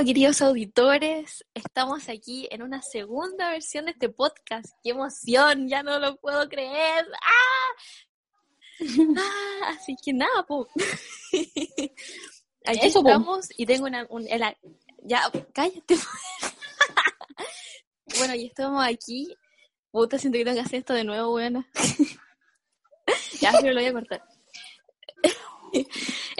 [0.00, 4.70] Bueno, queridos auditores, estamos aquí en una segunda versión de este podcast.
[4.82, 5.68] ¡Qué emoción!
[5.68, 7.04] Ya no lo puedo creer.
[7.22, 7.70] ¡Ah!
[9.18, 10.68] ah así que nada, pues.
[12.64, 14.08] Aquí estamos y tengo una...
[15.02, 15.96] ya, cállate.
[18.18, 19.36] bueno, y estamos aquí.
[19.90, 21.68] Puta, siento que tengo que hacer esto de nuevo, buena.
[23.38, 24.22] ya, pero lo voy a cortar.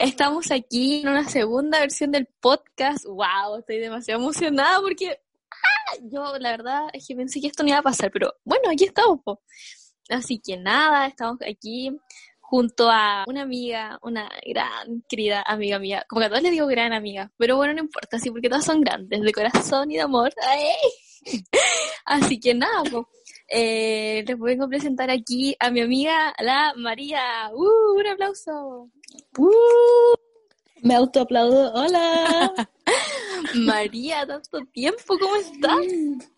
[0.01, 3.05] Estamos aquí en una segunda versión del podcast.
[3.05, 3.59] ¡Wow!
[3.59, 5.99] Estoy demasiado emocionada porque ¡ah!
[6.11, 8.85] yo, la verdad, es que pensé que esto no iba a pasar, pero bueno, aquí
[8.85, 9.21] estamos.
[10.09, 11.95] Así que nada, estamos aquí
[12.41, 16.07] junto a una amiga, una gran querida amiga mía.
[16.09, 18.65] Como que a todos les digo gran amiga, pero bueno, no importa, sí, porque todas
[18.65, 20.33] son grandes, de corazón y de amor.
[22.07, 23.05] Así que nada, pues.
[23.53, 27.51] Eh, les vengo a presentar aquí a mi amiga, la María.
[27.53, 27.99] ¡Uh!
[27.99, 28.89] ¡Un aplauso!
[29.37, 30.15] ¡Uh!
[30.83, 31.73] Me autoaplaudo.
[31.75, 32.55] ¡Hola!
[33.57, 36.31] María, tanto tiempo, ¿cómo estás?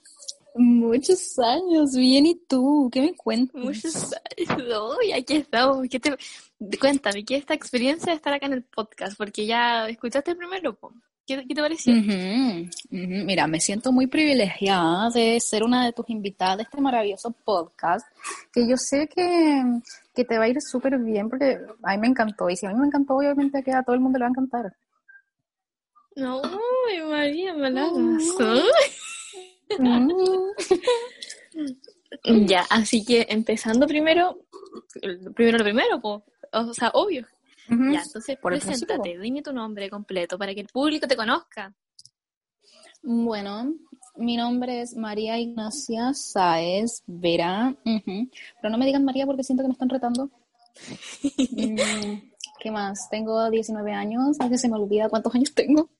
[0.54, 2.88] Muchos años, bien, ¿y tú?
[2.90, 3.62] ¿Qué me cuentas?
[3.62, 5.86] Muchos años, y aquí estamos.
[5.90, 6.16] ¿Qué te...
[6.80, 9.18] Cuéntame, ¿qué es esta experiencia de estar acá en el podcast?
[9.18, 10.78] Porque ya escuchaste el primero,
[11.26, 11.94] ¿Qué, te pareció?
[12.90, 18.06] Mira, me siento muy privilegiada de ser una de tus invitadas de este maravilloso podcast,
[18.52, 19.62] que yo sé que,
[20.14, 22.50] que te va a ir súper bien porque a mí me encantó.
[22.50, 24.30] Y si a mí me encantó, obviamente que a todo el mundo le va a
[24.30, 24.74] encantar.
[26.16, 26.42] No,
[27.08, 27.86] María, me la
[29.78, 30.38] mm.
[32.46, 34.40] Ya, así que empezando primero,
[35.34, 37.26] primero lo primero, o sea, obvio,
[37.68, 41.74] ya, entonces Por preséntate, dime tu nombre completo para que el público te conozca.
[43.02, 43.74] Bueno,
[44.16, 47.74] mi nombre es María Ignacia Sáez Vera.
[47.84, 50.30] Pero no me digan María porque siento que me están retando.
[51.54, 53.08] Mm, ¿Qué más?
[53.10, 55.90] Tengo 19 años, a veces se me olvida cuántos años tengo.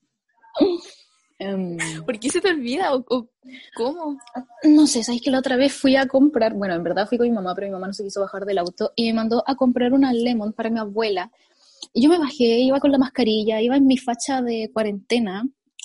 [1.37, 2.95] Em, ¿Por qué se te olvida?
[2.95, 3.27] ¿O,
[3.75, 4.17] cómo?
[4.63, 7.27] No sé, sabes que la otra vez fui a comprar, bueno, en verdad fui con
[7.27, 9.55] mi mamá, pero mi mamá no se quiso bajar del auto y me mandó a
[9.55, 11.31] comprar una lemon para mi abuela
[11.91, 15.43] y yo me bajé, iba con la mascarilla, iba en mi facha de cuarentena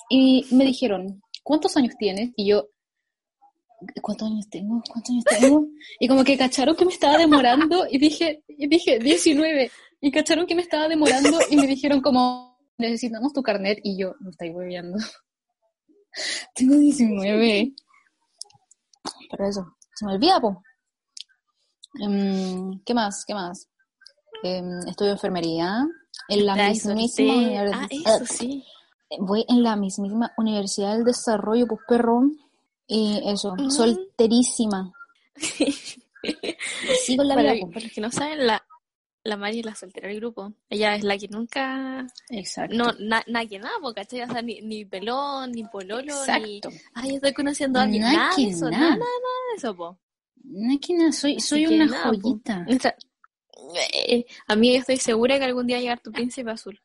[0.09, 2.31] y me dijeron, ¿cuántos años tienes?
[2.35, 2.67] Y yo,
[4.01, 4.81] ¿cuántos años tengo?
[4.89, 5.67] ¿Cuántos años tengo?
[5.99, 9.71] Y como que cacharon que me estaba demorando y dije, y dije, 19.
[10.01, 14.15] Y cacharon que me estaba demorando y me dijeron como, necesitamos tu carnet y yo,
[14.19, 14.97] me estoy hueviando.
[16.55, 17.73] tengo 19.
[19.31, 20.41] Pero eso, se me olvida.
[22.01, 23.23] Em, ¿Qué más?
[23.25, 23.67] ¿Qué más?
[24.43, 25.85] Em, estudio enfermería
[26.27, 27.89] en la mismísima universidad.
[28.05, 28.63] Ah, sí.
[29.19, 32.21] Voy en la mismísima Universidad del Desarrollo, pues perro.
[32.87, 34.91] Y eso, solterísima.
[37.05, 37.53] Sigo la vida.
[37.67, 38.63] Para los que no saben, la,
[39.23, 40.53] la Mari es la soltera del grupo.
[40.69, 42.07] Ella es la que nunca.
[42.29, 42.75] Exacto.
[42.75, 42.93] No,
[43.27, 44.21] nadie que nada, ¿cachai?
[44.21, 46.69] O sea, ni, ni pelón, ni pololo, Exacto.
[46.69, 46.77] ni.
[46.93, 48.03] Ay, estoy conociendo a alguien.
[48.03, 49.97] Nada, de eso, nada, nada, de eso, po.
[50.43, 52.65] Nada, soy, soy una joyita.
[53.93, 56.79] Eh, a mí estoy segura que algún día va a llegar tu príncipe azul.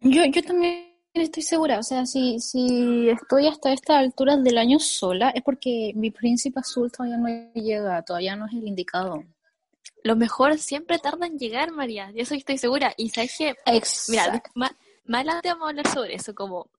[0.00, 4.78] Yo, yo también estoy segura, o sea, si, si estoy hasta estas alturas del año
[4.78, 9.24] sola, es porque mi príncipe azul todavía no llega, todavía no es el indicado.
[10.04, 12.94] Lo mejor siempre tarda en llegar, María, de eso estoy segura.
[12.96, 13.54] Y sabes que,
[14.08, 14.70] mira, más,
[15.12, 16.70] adelante vamos a hablar sobre eso, como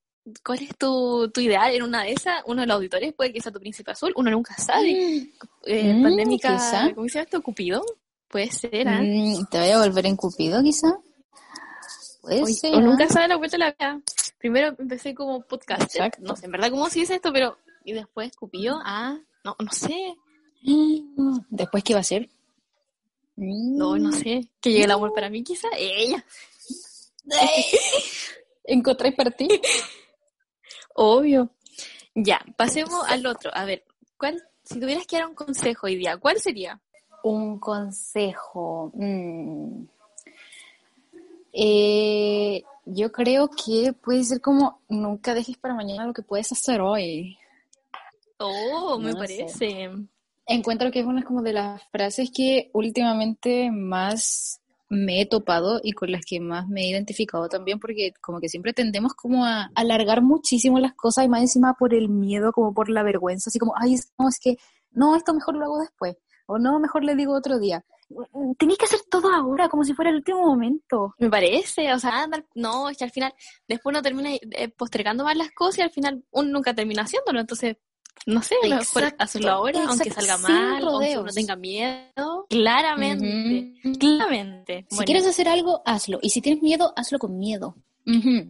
[0.44, 2.42] ¿Cuál es tu, tu, ideal en una de esas?
[2.46, 4.92] Uno de los auditores puede que sea tu príncipe azul, uno nunca sabe.
[4.92, 5.28] Mm.
[5.64, 6.48] Eh, mm, pandémica,
[6.94, 7.42] ¿cómo se llama esto?
[7.42, 7.82] Cupido.
[8.30, 9.02] Puede ser, ¿ah?
[9.50, 11.00] ¿Te voy a volver en Cupido, quizá?
[12.22, 12.74] Puede ser.
[12.76, 13.08] O nunca ¿ah?
[13.08, 14.00] sabe la vuelta de la vida.
[14.38, 15.96] Primero empecé como podcast.
[16.20, 17.58] No sé, en verdad cómo se dice esto, pero.
[17.84, 18.78] Y después Cupido.
[18.84, 20.14] Ah, no, no sé.
[21.48, 22.28] ¿Después qué va a ser?
[23.34, 24.48] No, no sé.
[24.60, 25.68] Que llegue el amor para mí, quizá.
[25.76, 26.24] Ella.
[28.64, 29.48] ¿Encontré para ti?
[30.94, 31.50] Obvio.
[32.14, 33.50] Ya, pasemos al otro.
[33.54, 33.84] A ver,
[34.16, 36.80] ¿cuál, si tuvieras que dar un consejo hoy día, ¿cuál sería?
[37.22, 38.90] Un consejo.
[38.94, 39.84] Mm.
[41.52, 46.80] Eh, yo creo que puede ser como nunca dejes para mañana lo que puedes hacer
[46.80, 47.36] hoy.
[48.38, 49.90] Oh, me parece.
[50.46, 55.92] Encuentro que es una como de las frases que últimamente más me he topado y
[55.92, 59.70] con las que más me he identificado también porque como que siempre tendemos como a
[59.76, 63.60] alargar muchísimo las cosas y más encima por el miedo, como por la vergüenza, así
[63.60, 64.56] como, ay, no, es que,
[64.90, 66.16] no, esto mejor lo hago después.
[66.50, 67.84] O no, mejor le digo otro día.
[68.58, 71.14] Tenéis que hacer todo ahora, como si fuera el último momento.
[71.18, 73.32] Me parece, o sea, no, es que al final,
[73.68, 77.38] después uno termina eh, postergando más las cosas y al final uno nunca termina haciéndolo.
[77.38, 77.76] Entonces,
[78.26, 82.46] no sé, mejor hacerlo ahora, aunque salga mal, aunque uno tenga miedo.
[82.48, 84.86] Claramente, claramente.
[84.90, 86.18] Si quieres hacer algo, hazlo.
[86.20, 87.76] Y si tienes miedo, hazlo con miedo.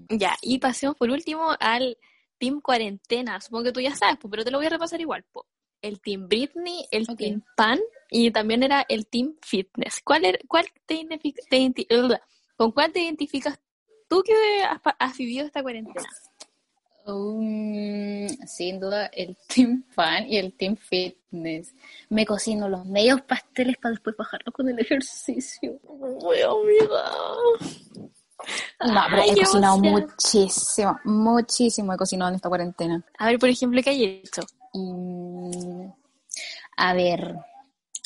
[0.09, 1.99] Ya, y pasemos por último al
[2.39, 3.43] Team Cuarentena.
[3.43, 5.23] Supongo que tú ya sabes, po, pero te lo voy a repasar igual.
[5.31, 5.45] po.
[5.83, 7.07] El Team Britney, el.
[7.17, 7.81] Team Pan
[8.11, 10.01] y también era el Team Fitness.
[10.05, 11.07] ¿Cuál, er- cuál te
[11.49, 12.21] te
[12.57, 13.59] ¿Con cuál te identificas
[14.09, 14.35] tú que
[14.99, 16.07] has, vivido esta cuarentena?
[17.07, 21.75] Um, sin duda el Team Fan y el Team Fitness.
[22.11, 25.79] Me cocino los medios pasteles para después bajarlos con el ejercicio.
[25.85, 27.13] Uy, amiga.
[28.81, 33.05] No, pero Ay, he cocinado muchísimo, muchísimo he cocinado en esta cuarentena.
[33.19, 34.43] A ver, por ejemplo, ¿qué hay hecho?
[34.73, 35.51] Y,
[36.77, 37.37] a ver,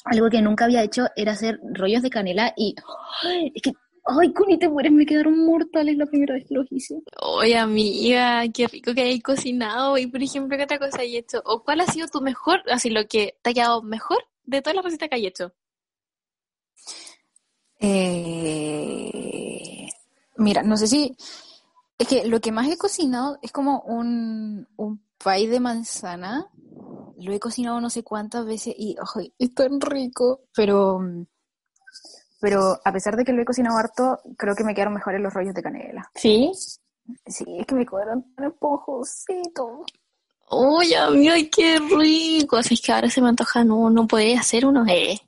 [0.04, 2.74] algo que nunca había hecho era hacer rollos de canela y...
[3.22, 3.52] ¡ay!
[3.54, 3.72] es que,
[4.04, 7.00] ay, Connie, te mueres, me quedaron mortales la primera vez que los hice.
[7.22, 9.96] Oye, amiga, qué rico que hayas cocinado.
[9.98, 11.42] Y, por ejemplo, ¿qué otra cosa hay hecho?
[11.44, 14.76] ¿O cuál ha sido tu mejor, así lo que te ha quedado mejor de todas
[14.76, 15.52] las recetas que hay hecho?
[17.80, 19.04] Eh,
[20.36, 21.16] mira, no sé si...
[21.96, 26.46] Es que lo que más he cocinado es como un, un pie de manzana.
[27.18, 29.32] Lo he cocinado no sé cuántas veces y ¡ay!
[29.38, 30.42] es tan rico.
[30.54, 31.00] Pero,
[32.40, 35.32] pero a pesar de que lo he cocinado harto, creo que me quedaron mejores los
[35.32, 36.10] rollos de canela.
[36.14, 36.52] ¿Sí?
[37.26, 39.86] Sí, es que me quedaron tan esponjositos.
[40.48, 42.56] Oye, amiga, qué rico.
[42.56, 45.18] Así es que ahora se me antoja, no, no podés hacer unos, eh.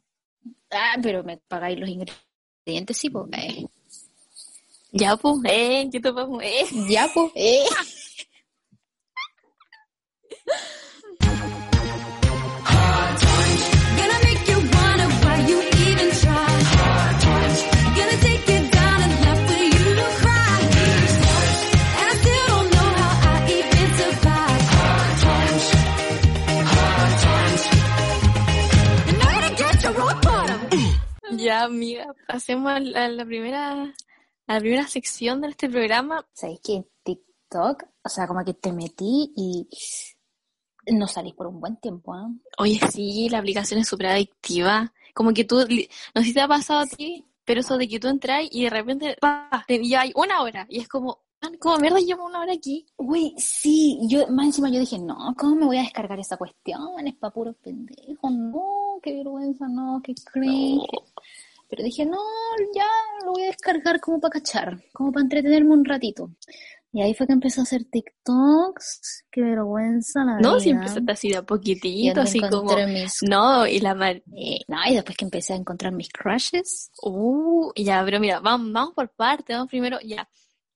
[0.70, 3.26] Ah, pero me pagáis los ingredientes, sí, pues.
[3.32, 3.66] Eh.
[4.92, 6.42] Ya, pues, eh, ¿qué topamos?
[6.42, 6.66] Eh.
[6.88, 7.30] Ya, pues.
[7.34, 7.64] Eh.
[31.46, 33.94] Ya, amiga, pasemos a la, a la primera,
[34.48, 36.26] a la primera sección de este programa.
[36.32, 39.68] ¿Sabéis que en TikTok, o sea, como que te metí y
[40.92, 42.28] no salís por un buen tiempo, ¿ah?
[42.58, 44.92] Oye, sí, la aplicación es súper adictiva.
[45.14, 48.00] Como que tú, no sé si te ha pasado a ti, pero eso de que
[48.00, 50.66] tú entras y de repente, pa, te ya hay una hora.
[50.68, 52.86] Y es como, "Man, ¿cómo mierda llevo una hora aquí?
[52.96, 57.06] Uy, sí, yo más encima yo dije, no, ¿cómo me voy a descargar esa cuestión?
[57.06, 60.86] Es para puros pendejos, no, qué vergüenza, no, qué cringe.
[61.68, 62.18] Pero dije, no,
[62.74, 62.86] ya
[63.24, 66.30] lo voy a descargar como para cachar, como para entretenerme un ratito.
[66.92, 70.58] Y ahí fue que empecé a hacer TikToks, qué vergüenza, la No, verdad.
[70.60, 74.22] si empezaste así de a poquitito, así como, mis, no, y la mar...
[74.34, 78.72] eh, no, y después que empecé a encontrar mis crushes, Uh, ya, pero mira, vamos,
[78.72, 80.26] vamos por partes, vamos primero, ya.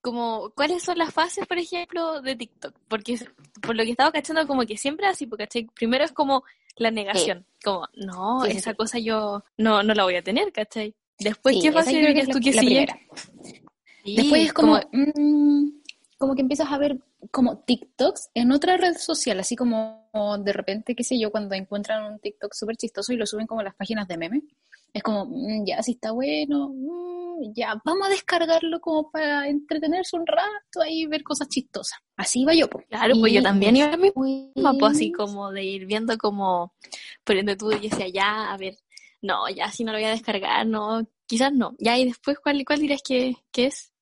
[0.03, 2.75] Como, ¿cuáles son las fases, por ejemplo, de TikTok?
[2.89, 3.19] Porque
[3.61, 5.67] por lo que estaba cachando, como que siempre así, porque ¿cachai?
[5.75, 6.43] primero es como
[6.77, 8.77] la negación, como, no, Sí, esa sí.
[8.77, 10.95] cosa yo no, no la voy a tener, ¿cachai?
[11.19, 12.87] Después, ¿qué fase dirías tú la- que sigue?
[14.05, 15.69] Después es como, mm,
[16.17, 16.99] como que empiezas a ver
[17.31, 20.09] como TikToks en otra red social, así como
[20.43, 23.61] de repente, qué sé yo, cuando encuentran un TikTok súper chistoso y lo suben como
[23.61, 24.43] a las páginas de meme.
[24.93, 30.17] Es como, mm, ya, si está bueno, mm, ya, vamos a descargarlo como para entretenerse
[30.17, 31.99] un rato ahí y ver cosas chistosas.
[32.17, 32.87] Así iba yo, pues.
[32.89, 34.53] Claro, pues yo Y también iba a mi pues
[34.83, 36.75] así como de ir viendo como,
[37.25, 38.77] por ende tú y decía, ya, a ver,
[39.23, 41.75] no, ya si no lo voy a descargar, no, quizás no.
[41.79, 43.93] Ya, y después, ¿cuál, cuál dirías que, que es?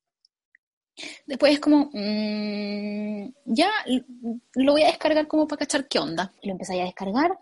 [1.27, 3.71] Después es como, mm, ya
[4.55, 6.33] lo voy a descargar como para cachar qué onda.
[6.43, 7.39] Lo empecé a descargar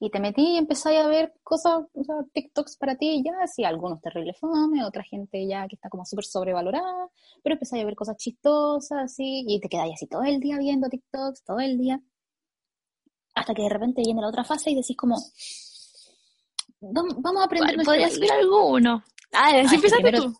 [0.00, 3.64] y te metí y empecé a ver cosas, o sea, TikToks para ti, ya, sí,
[3.64, 7.08] algunos terribles fome, otra gente ya que está como súper sobrevalorada,
[7.42, 10.88] pero empecé a ver cosas chistosas, así, y te quedas así todo el día viendo
[10.88, 12.00] TikToks, todo el día,
[13.34, 15.16] hasta que de repente viene la otra fase y decís como,
[16.80, 18.26] vamos, a aprender ¿Cuál nuestro podría baile".
[18.26, 19.02] ser alguno?
[19.32, 20.34] Ah, así primero- tú.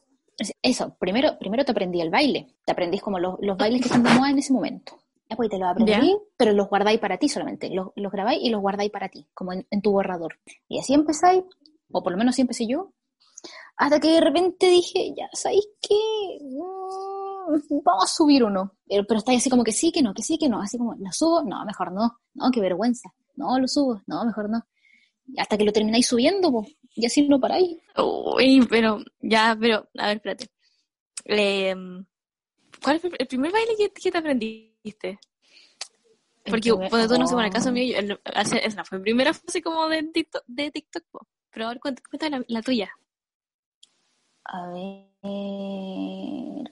[0.61, 4.03] Eso, primero, primero te aprendí el baile, te aprendís como los, los bailes que están
[4.03, 4.99] de moda en ese momento.
[5.29, 6.19] Después te los aprendí, Ya.
[6.37, 9.53] pero los guardáis para ti solamente, los, los grabáis y los guardáis para ti, como
[9.53, 10.39] en, en tu borrador.
[10.69, 11.43] Y así empezáis,
[11.91, 12.93] o por lo menos así empecé yo,
[13.77, 15.95] hasta que de repente dije, ya, ¿sabéis qué?
[16.41, 18.73] Mm, vamos a subir uno.
[18.89, 20.95] Pero, pero estáis así como que sí, que no, que sí, que no, así como,
[20.95, 21.43] ¿la subo?
[21.43, 24.65] No, mejor no, no, qué vergüenza, no, lo subo, no, mejor no.
[25.39, 26.65] Hasta que lo termináis subiendo, po,
[26.95, 27.77] y así no paráis.
[27.99, 30.47] Uy, pero, ya, pero, a ver, espérate.
[31.25, 31.75] Eh,
[32.83, 34.76] ¿Cuál fue el primer baile que, que te aprendiste?
[36.45, 37.73] El Porque cuando tú no sé, por el caso Oh.
[37.73, 41.05] mío, yo- esa fue mi primera fase como de TikTok, de TikTok
[41.51, 42.91] pero a ver, cuéntame, cuéntame la, la tuya.
[44.45, 45.07] A ver,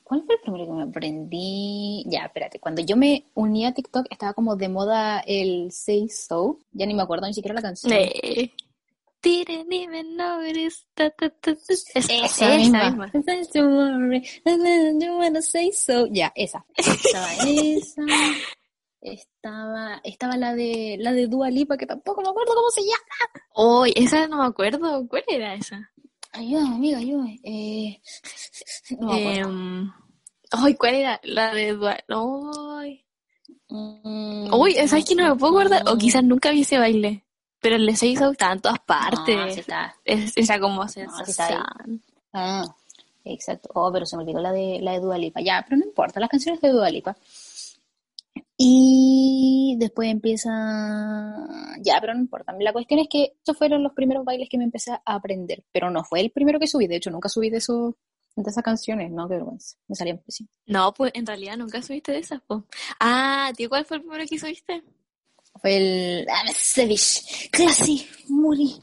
[0.04, 2.04] ¿cuál fue el primero que me aprendí?
[2.06, 6.60] Ya, espérate, cuando yo me uní a TikTok estaba como de moda el Say So,
[6.72, 7.90] ya ni me acuerdo ni siquiera la canción.
[9.24, 10.84] Didn't even notice.
[10.94, 11.52] Ta, ta, ta.
[11.52, 13.10] Es- Esa, misma.
[15.18, 16.06] Wanna say so.
[16.12, 16.64] Ya, esa.
[16.76, 18.02] Estaba esa.
[19.00, 23.44] Estaba, estaba la de la de Dua Lipa, que tampoco me acuerdo cómo se llama.
[23.54, 25.06] Oh, esa no me acuerdo.
[25.08, 25.90] ¿Cuál era esa?
[26.32, 27.40] Ayúdame, amiga, ayúdame.
[27.44, 28.00] Eh,
[28.98, 29.50] no me acuerdo.
[29.50, 29.92] Em,
[30.50, 31.20] Ay, ¿cuál era?
[31.24, 32.78] La de Eduardo.
[32.78, 33.04] Ay.
[33.68, 35.82] Mm, Uy, ¿sabes que no me puedo acordar?
[35.88, 37.23] O quizás nunca vi ese baile.
[37.64, 39.54] Pero el Seiso estaba en todas partes.
[39.54, 39.96] Sí está.
[40.04, 42.02] Es, esa como sí está sensación.
[42.34, 42.62] Ah,
[43.24, 43.70] exacto.
[43.72, 45.40] Oh, pero se me olvidó la de la de Dua Lipa.
[45.40, 47.16] Ya, pero no importa, las canciones de Dua Lipa.
[48.58, 50.50] Y después empieza.
[51.80, 52.54] Ya, pero no importa.
[52.60, 55.64] La cuestión es que estos fueron los primeros bailes que me empecé a aprender.
[55.72, 56.86] Pero no fue el primero que subí.
[56.86, 57.96] De hecho, nunca subí de, eso,
[58.36, 59.10] de esas canciones.
[59.10, 59.78] No, qué vergüenza.
[59.88, 60.52] Me salían pésimos.
[60.66, 62.66] No, pues en realidad nunca subiste de esas, po.
[63.00, 64.84] Ah, tío, ¿cuál fue el primero que subiste?
[65.60, 66.26] Fue el.
[66.28, 67.48] I'm a savage.
[67.50, 68.06] Classy.
[68.28, 68.74] Muri.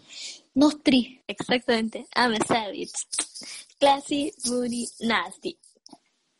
[0.55, 1.21] Nostri.
[1.27, 2.05] Exactamente.
[2.15, 2.91] I'm a savage.
[3.79, 5.57] Classy, booty, nasty.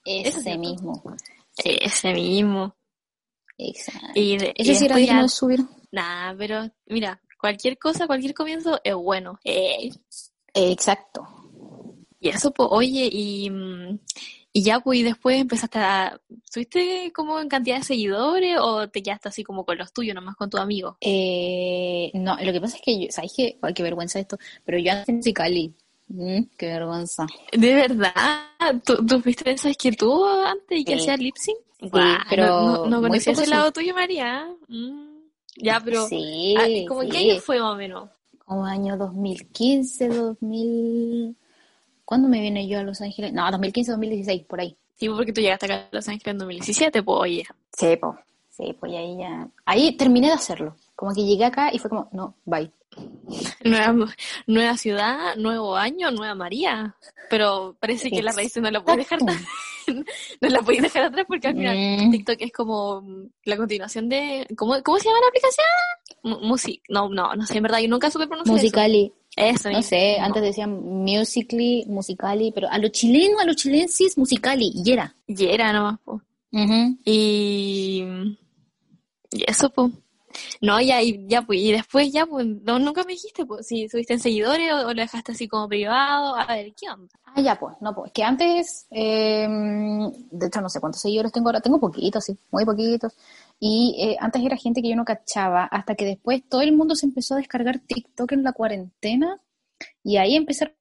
[0.05, 1.01] Ese mismo.
[1.63, 2.75] Ese mismo.
[3.57, 4.07] Exacto.
[4.15, 5.59] Y, de, y Ese sí era después digno ya- de subir.
[5.91, 9.39] Nah, pero mira, cualquier cosa, cualquier comienzo es bueno.
[10.53, 11.27] Exacto.
[12.19, 13.99] Y eso, pues, oye, y, mm,
[14.53, 16.19] y ya, pues, y después empezaste a...
[16.49, 20.35] ¿Subiste como en cantidad de seguidores o te quedaste así como con los tuyos, nomás
[20.35, 20.97] con tus amigos?
[21.01, 23.57] Eh, no, lo que pasa es que yo, ¿sabes qué?
[23.61, 25.73] Ay, qué vergüenza esto, pero yo antes musicali.
[26.09, 27.25] Mm, qué vergüenza.
[27.53, 28.13] ¿De verdad?
[28.85, 30.99] ¿Tú, tú fuiste de que tú antes y que Sí.
[30.99, 31.57] hacías lip sync?
[31.81, 31.89] Sí,
[32.29, 33.49] pero no, no, no ese sí.
[33.49, 34.47] lado tuyo, María.
[34.67, 35.11] Mm,
[35.57, 36.05] Ya, pero...
[36.07, 37.29] Sí, ah, ¿Cómo qué sí.
[37.31, 38.09] año fue más o menos?
[38.45, 41.35] Como año 2015, 2000...
[42.05, 43.33] ¿Cuándo me vine yo a Los Ángeles?
[43.33, 44.75] No, 2015, 2016, por ahí.
[44.95, 47.43] Sí, porque tú llegaste acá a Los Ángeles en 2017, pues, oye.
[47.77, 48.13] Sí, pues.
[48.49, 49.47] Sí, pues ahí ya...
[49.65, 50.75] Ahí terminé de hacerlo.
[50.95, 52.69] Como que llegué acá y fue como, no, bye.
[53.63, 54.13] Nueva,
[54.47, 56.95] nueva ciudad, nuevo año, nueva María.
[57.29, 59.41] Pero parece que la raíz no la puedes dejar atrás.
[60.41, 62.11] no la puedes dejar atrás porque al final Mm.
[62.11, 63.03] TikTok es como
[63.45, 64.45] la continuación de...
[64.57, 66.47] ¿Cómo, cómo se llama la aplicación?
[66.47, 66.83] Music.
[66.89, 68.57] No, no, no sé, en verdad, yo nunca supe pronunciar.
[68.57, 69.05] Musicali.
[69.05, 69.20] Eso.
[69.37, 69.81] No mismo.
[69.83, 75.15] sé, antes decían musically, musicali, pero a los chilenos, a los chilenses, musicali, y era.
[75.27, 76.21] Y era nomás, po.
[77.05, 78.03] Y...
[79.31, 79.91] Y eso, pues.
[80.61, 83.89] No, ya, y, ya, pues, y después ya, pues, no, nunca me dijiste, pues, si
[83.89, 86.35] subiste en seguidores o, o lo dejaste así como privado.
[86.35, 87.09] A ver, ¿qué onda?
[87.25, 91.31] Ah, ya, pues, no, pues, es que antes, eh, de hecho, no sé cuántos seguidores
[91.31, 93.13] tengo ahora, tengo poquitos, sí, muy poquitos.
[93.63, 96.95] Y eh, antes era gente que yo no cachaba, hasta que después todo el mundo
[96.95, 99.39] se empezó a descargar TikTok en la cuarentena,
[100.03, 100.73] y ahí empezaron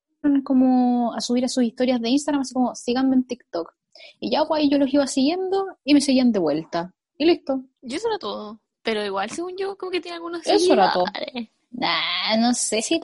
[0.43, 3.75] como a subir a sus historias de Instagram, así como, síganme en TikTok.
[4.19, 6.95] Y ya, pues, ahí yo los iba siguiendo y me seguían de vuelta.
[7.19, 7.63] Y listo.
[7.83, 8.61] Y eso era todo.
[8.83, 11.05] Pero igual, según yo, como que tiene algunos Eso era todo.
[11.13, 11.51] seguidores.
[11.73, 12.99] Nah, no sé si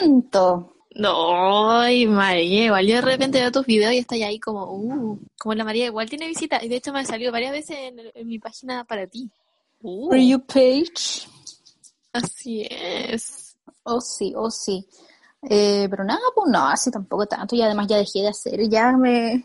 [0.00, 0.74] tanto.
[0.94, 5.18] No, ay, María, igual yo de repente veo tus videos y está ahí como, uh,
[5.38, 6.62] como la María igual tiene visitas.
[6.62, 9.30] Y de hecho me ha salido varias veces en, en mi página para ti.
[9.82, 11.26] Uh, you page.
[12.12, 13.56] así es.
[13.84, 14.86] Oh, sí, oh, sí.
[15.48, 17.56] Eh, pero nada, pues no, así tampoco tanto.
[17.56, 19.44] Y además ya dejé de hacer, ya me,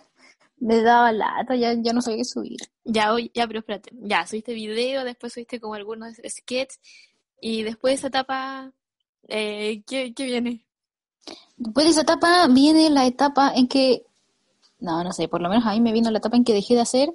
[0.60, 2.60] me daba lata, ya, ya no sabía qué subir.
[2.84, 3.92] Ya, oye, ya, pero espérate.
[3.94, 6.80] Ya, subiste video, después subiste como algunos sketches.
[7.42, 8.72] Y después de esa etapa,
[9.27, 10.67] eh, ¿qué, qué viene?
[11.58, 14.04] Después de esa etapa viene la etapa en que,
[14.80, 16.76] no, no sé, por lo menos a mí me vino la etapa en que dejé
[16.76, 17.14] de hacer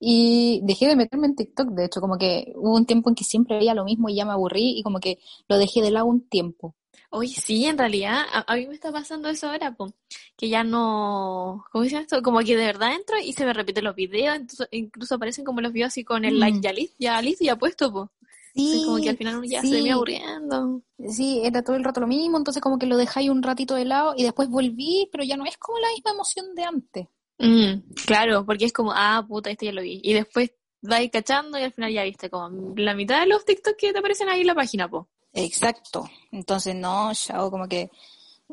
[0.00, 1.70] y dejé de meterme en TikTok.
[1.70, 4.24] De hecho, como que hubo un tiempo en que siempre veía lo mismo y ya
[4.24, 6.74] me aburrí y como que lo dejé de lado un tiempo.
[7.10, 9.90] Oye, sí, en realidad, a, a mí me está pasando eso ahora, po,
[10.36, 12.22] que ya no, ¿cómo se llama esto?
[12.22, 15.62] Como que de verdad entro y se me repiten los videos, entonces, incluso aparecen como
[15.62, 16.38] los videos así con el Mm.
[16.38, 18.10] like ya listo, ya listo, ya puesto, po.
[18.58, 19.72] Entonces, como que al final ya se sí.
[19.72, 20.82] termina aburriendo.
[21.08, 23.84] Sí, era todo el rato lo mismo, entonces como que lo dejáis un ratito de
[23.84, 27.06] lado y después volví, pero ya no es como la misma emoción de antes.
[27.38, 30.00] Mm, claro, porque es como, ah, puta, este ya lo vi.
[30.02, 30.50] Y después
[30.82, 33.98] vais cachando y al final ya viste como la mitad de los TikTok que te
[33.98, 35.08] aparecen ahí en la página, po.
[35.32, 36.08] Exacto.
[36.32, 37.90] Entonces no, ya como que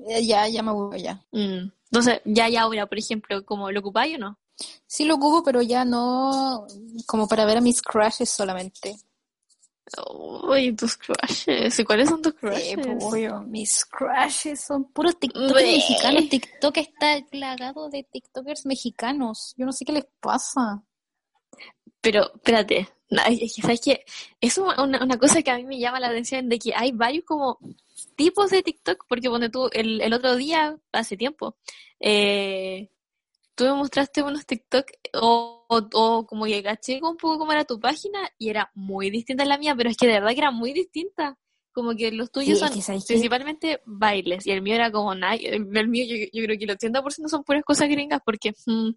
[0.08, 1.24] eh, ya, ya me aburro ya.
[1.32, 1.72] Mm.
[1.92, 4.38] Entonces, ya, ya ahora, por ejemplo, como lo ocupáis o no?
[4.86, 6.66] Sí lo ocupo, pero ya no
[7.06, 8.96] como para ver a mis crushes solamente.
[10.12, 11.80] Uy, tus crushes.
[11.80, 12.63] ¿Y cuáles son tus crushes?
[12.63, 13.42] Sí, pues, obvio.
[13.42, 16.30] Mis crushes son puros TikTokers mexicanos.
[16.30, 19.54] TikTok está plagado de TikTokers mexicanos.
[19.58, 20.84] Yo no sé qué les pasa.
[22.01, 22.88] Pero, espérate,
[23.62, 24.06] ¿sabes qué?
[24.42, 27.25] Es una, una cosa que a mí me llama la atención de que hay varios
[27.25, 27.60] como
[28.15, 31.58] tipos de TikTok, porque cuando tú, el, el otro día, hace tiempo,
[32.00, 32.89] eh,
[33.56, 37.65] tú me mostraste unos TikTok o, o, o como que caché un poco cómo era
[37.65, 40.39] tu página y era muy distinta a la mía, pero es que de verdad que
[40.39, 41.38] era muy distinta.
[41.72, 45.36] Como que los tuyos Sí, son principalmente bailes y el mío era como nada.
[45.36, 48.91] El, el mío yo, yo creo que el 80% son puras cosas gringas porque mm.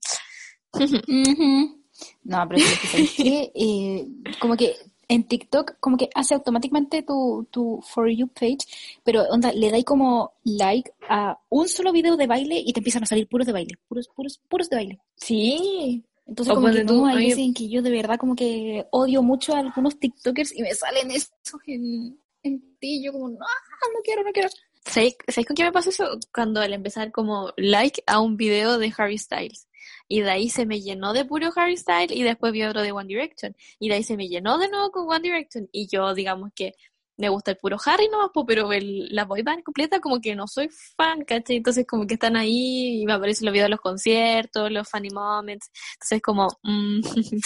[2.24, 3.52] No, pero es que.
[3.54, 4.06] Eh,
[4.40, 4.76] como que
[5.08, 8.58] en TikTok, como que hace automáticamente tu, tu For You page,
[9.02, 13.02] pero onda, le dais como like a un solo video de baile y te empiezan
[13.02, 15.00] a salir puros de baile, puros, puros, puros de baile.
[15.16, 16.04] sí.
[16.28, 18.86] Entonces, O como que tú, no, hay veces en que yo de verdad como que
[18.90, 21.32] odio mucho a algunos TikTokers y me salen esos
[21.66, 24.50] en, en ti, yo como, no, no quiero, no quiero.
[24.84, 26.18] ¿Sabéis sabéis con qué me pasó eso?
[26.32, 29.68] Cuando al empezar como like a un video de Harry Styles.
[30.06, 32.92] Y de ahí se me llenó de puro Harry Styles y después vi otro de
[32.92, 33.54] One Direction.
[33.78, 35.68] Y de ahí se me llenó de nuevo con One Direction.
[35.72, 36.74] Y yo, digamos que
[37.18, 40.46] me gusta el puro Harry nomás, pero el, la boy band completa como que no
[40.46, 41.56] soy fan, ¿cachai?
[41.56, 45.10] Entonces como que están ahí y me aparecen los videos de los conciertos, los funny
[45.10, 45.70] moments.
[45.94, 47.00] Entonces como, mm,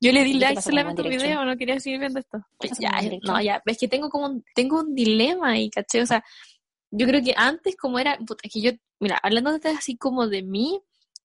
[0.00, 1.40] yo le di ¿Y qué like solamente a One un Direction?
[1.40, 2.38] video, no quería seguir viendo esto.
[2.60, 5.70] ¿Qué pasa Ya, One no, ya, es que tengo como un, tengo un dilema ahí,
[5.70, 6.02] ¿cachai?
[6.02, 6.24] O sea,
[6.92, 10.28] yo creo que antes como era, puta, es que yo, mira, hablando de así como
[10.28, 10.80] de mí,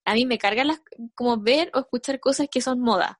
[0.06, 0.82] a mí me cargan las,
[1.14, 3.20] como ver o escuchar cosas que son moda.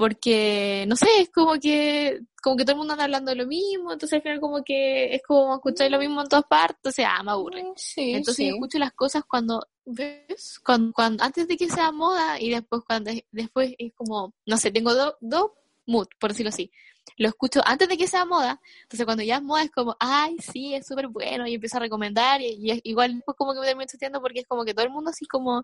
[0.00, 3.46] Porque, no sé, es como que, como que todo el mundo anda hablando de lo
[3.46, 6.90] mismo, entonces al final como que es como escuchar lo mismo en todas partes, o
[6.90, 7.66] sea, me aburre.
[7.76, 10.58] Sí, Entonces yo escucho las cosas cuando, ¿ves?
[10.64, 14.70] Cuando, cuando, antes de que sea moda y después cuando, después es como, no sé,
[14.70, 15.50] tengo dos dos
[15.84, 16.70] mood, por decirlo así.
[17.18, 20.36] Lo escucho antes de que sea moda, entonces cuando ya es moda es como, ay,
[20.38, 23.60] sí, es súper bueno, y empiezo a recomendar, y, y es- igual después como que
[23.60, 25.62] me termino chateando porque es como que todo el mundo así como,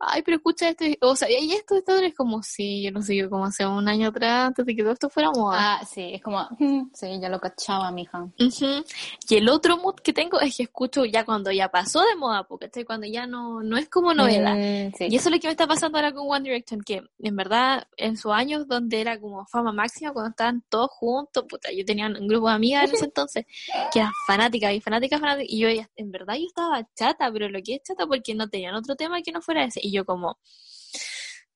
[0.00, 3.14] ay, pero escucha esto, o sea, y esto, esto, es como, sí, yo no sé,
[3.16, 5.58] yo como hace un año atrás, antes de que todo esto fuera moda.
[5.60, 8.26] Ah, sí, es como, mm, sí, ya lo cachaba, mija.
[8.38, 12.44] Y el otro mood que tengo es que escucho ya cuando ya pasó de moda,
[12.44, 14.54] porque cuando ya no, no es como novedad.
[14.54, 15.08] Mm, sí.
[15.10, 17.86] Y eso es lo que me está pasando ahora con One Direction, que en verdad
[17.96, 22.06] en sus años donde era como fama máxima, cuando estaban todos juntos, puta, yo tenía
[22.06, 23.44] un grupo de amigas en ese entonces
[23.92, 27.60] que eran fanáticas y fanáticas, fanáticas, y yo en verdad yo estaba chata, pero lo
[27.62, 29.80] que es chata porque no tenían otro tema que no fuera ese.
[29.82, 30.38] Y yo como,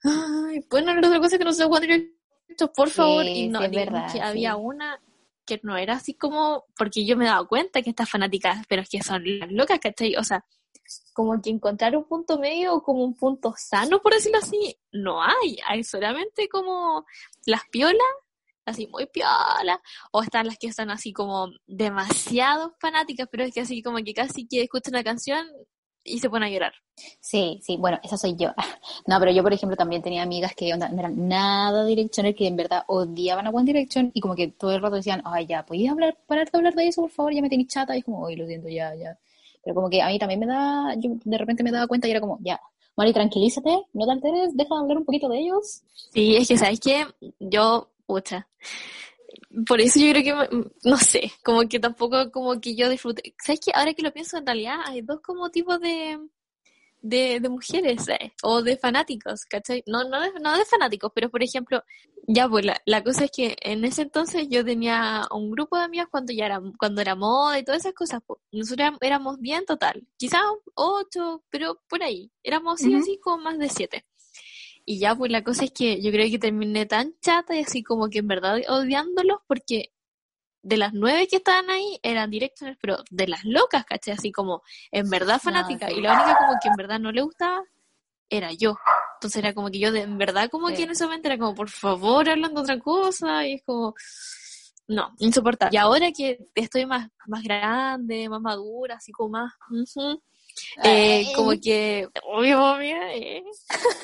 [0.03, 3.25] ay, pueden hablar de otra cosa que no sea One Direction, por Sí, favor.
[3.25, 4.21] Y sí, no, es digamos verdad, que sí.
[4.21, 5.01] había una
[5.47, 8.83] que no era así como, porque yo me he dado cuenta que estas fanáticas, pero
[8.83, 10.17] es que son las locas, ¿cachai?
[10.17, 10.45] O sea,
[11.13, 15.23] como que encontrar un punto medio o como un punto sano, por decirlo así, no
[15.23, 15.59] hay.
[15.67, 17.05] Hay solamente como
[17.47, 18.01] las piolas,
[18.65, 19.79] así muy piolas,
[20.13, 24.15] o están las que están así como demasiado fanáticas, pero es que así como que
[24.15, 25.47] casi que escuchan una canción
[26.05, 26.73] y se ponen a llorar.
[27.21, 28.51] Sí, sí, bueno, esa soy yo.
[29.07, 32.47] No, pero yo, por ejemplo, también tenía amigas que onda, no eran nada Directioner, que
[32.47, 35.65] en verdad odiaban a One Direction y como que todo el rato decían, ay, ya,
[35.65, 37.33] ¿podías hablar, parar de hablar de eso, por favor?
[37.33, 37.97] Ya me tenéis chata.
[37.97, 39.19] Y es como, ay, lo siento, ya, ya.
[39.63, 42.11] Pero como que a mí también me da, yo de repente me daba cuenta y
[42.11, 42.61] era como, ya,
[42.97, 45.83] Mari, tranquilízate, no te alteres, deja de hablar un poquito de ellos.
[46.13, 47.07] Sí, es que, ¿sabes qué?
[47.41, 48.47] Yo, pucha.
[49.67, 53.35] Por eso yo creo que, me- no sé, como que tampoco como que yo disfrute.
[53.45, 53.71] ¿Sabes qué?
[53.75, 56.19] Ahora que lo pienso, en realidad hay dos como tipos de,
[57.03, 59.83] de, de mujeres eh, o de fanáticos, ¿cachai?
[59.87, 61.83] No, no, de, no de fanáticos, pero por ejemplo,
[62.27, 65.85] ya pues la, la cosa es que en ese entonces yo tenía un grupo de
[65.85, 68.21] amigas cuando ya era, cuando era moda y todas esas cosas.
[68.27, 68.41] pues.
[68.53, 70.41] Nosotros éram- éramos bien total, quizás
[70.75, 72.31] ocho, pero por ahí.
[72.43, 74.07] Éramos sí o sí como más de siete.
[74.85, 77.83] Y ya, pues la cosa es que yo creo que terminé tan chata y así
[77.83, 79.93] como que en verdad odiándolos porque
[80.63, 84.15] de las nueve que estaban ahí eran directioners, pero de las locas, ¿cachai?
[84.15, 85.91] Así como en verdad fanática.
[85.91, 87.63] Y la única como que en verdad no le gustaba
[88.31, 88.77] era yo.
[89.17, 90.77] Entonces era como que yo de en verdad como Sí.
[90.77, 93.47] que en ese momento era como, por favor, hablando otra cosa.
[93.47, 93.95] Y es como,
[94.89, 95.75] no, insoportable.
[95.75, 99.53] Y ahora que estoy más, más grande, más madura, así como más...
[100.85, 103.43] eh, como que, obvio, eh,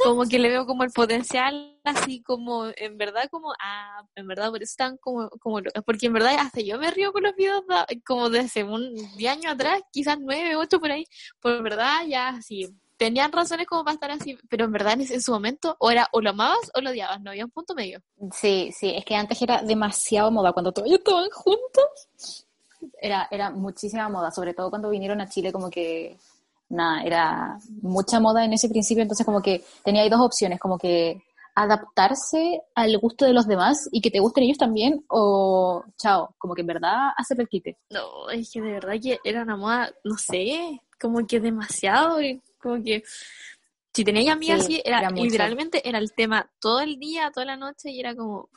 [0.03, 4.51] como que le veo como el potencial, así como, en verdad, como, ah, en verdad,
[4.51, 7.63] por eso están como, como porque en verdad hasta yo me río con los videos
[7.69, 11.05] da- como de hace un 10 años atrás, quizás 9, 8 por ahí,
[11.41, 12.69] por en verdad ya, sí,
[13.01, 16.21] tenían razones como para estar así, pero en verdad en, su momento, o era, o
[16.21, 18.03] lo amabas o lo odiabas, no había un punto medio.
[18.31, 22.47] Sí, sí, es que antes era demasiado moda, cuando todos estaban juntos,
[23.01, 26.19] era, era muchísima moda, sobre todo cuando vinieron a Chile, como que,
[26.71, 30.79] nada, era mucha moda en ese principio, entonces como que tenía ahí dos opciones, como
[30.79, 31.23] que
[31.55, 36.55] adaptarse al gusto de los demás y que te gusten ellos también, o chao, como
[36.55, 37.77] que en verdad hacer el quite.
[37.91, 42.41] No, es que de verdad que era una moda, no sé, como que demasiado, y
[42.61, 43.03] como que
[43.93, 47.47] si tenía amigas Sí, así, era, era literalmente era el tema todo el día, toda
[47.47, 48.49] la noche, y era como,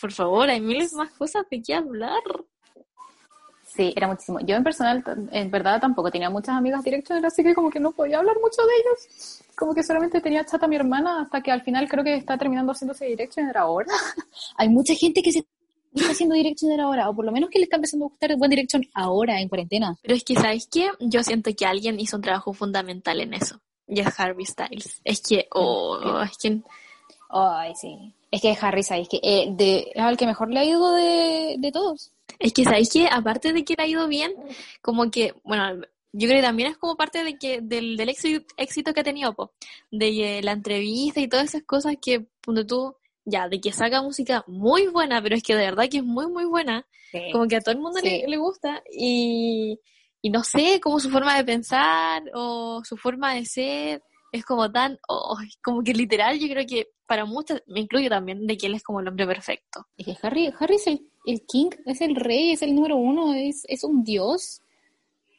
[0.00, 2.22] por favor, hay miles más cosas de qué hablar.
[3.74, 4.38] Sí, era muchísimo.
[4.40, 7.90] Yo en personal, en verdad, tampoco tenía muchas amigas direcciones, así que como que no
[7.90, 9.42] podía hablar mucho de ellos.
[9.56, 12.38] Como que solamente tenía chata a mi hermana hasta que al final creo que está
[12.38, 13.88] terminando haciéndose directioner ahora.
[14.56, 15.44] Hay mucha gente que se
[15.92, 18.48] está haciendo Directioner ahora, o por lo menos que le está empezando a gustar One
[18.48, 19.96] Direction ahora, en cuarentena.
[20.02, 20.90] Pero es que, ¿sabes qué?
[21.00, 23.60] Yo siento que alguien hizo un trabajo fundamental en eso.
[23.86, 25.00] Y es Harvey Styles.
[25.04, 26.62] Es que, oh, es que,
[27.28, 28.14] Ay, sí.
[28.30, 29.08] Es que Harry, ¿sabes?
[29.08, 32.12] Que eh, de, es al que mejor le ha ido de, de todos.
[32.38, 33.08] Es que, ¿sabes qué?
[33.10, 34.34] Aparte de que le ha ido bien,
[34.82, 35.82] como que, bueno,
[36.12, 39.34] yo creo que también es como parte de que, del, del éxito, que ha tenido,
[39.34, 39.52] po.
[39.90, 44.44] De la entrevista y todas esas cosas que, punto tú, ya, de que saca música
[44.46, 46.86] muy buena, pero es que de verdad que es muy, muy buena.
[47.32, 49.80] como que a todo el mundo le, le gusta y,
[50.20, 54.02] y no sé, como su forma de pensar o su forma de ser
[54.36, 58.46] es como tan, oh, como que literal yo creo que para muchos, me incluyo también,
[58.46, 59.86] de que él es como el hombre perfecto.
[59.96, 63.32] Es que Harry, Harry es el, el king, es el rey, es el número uno,
[63.34, 64.60] es, es un dios.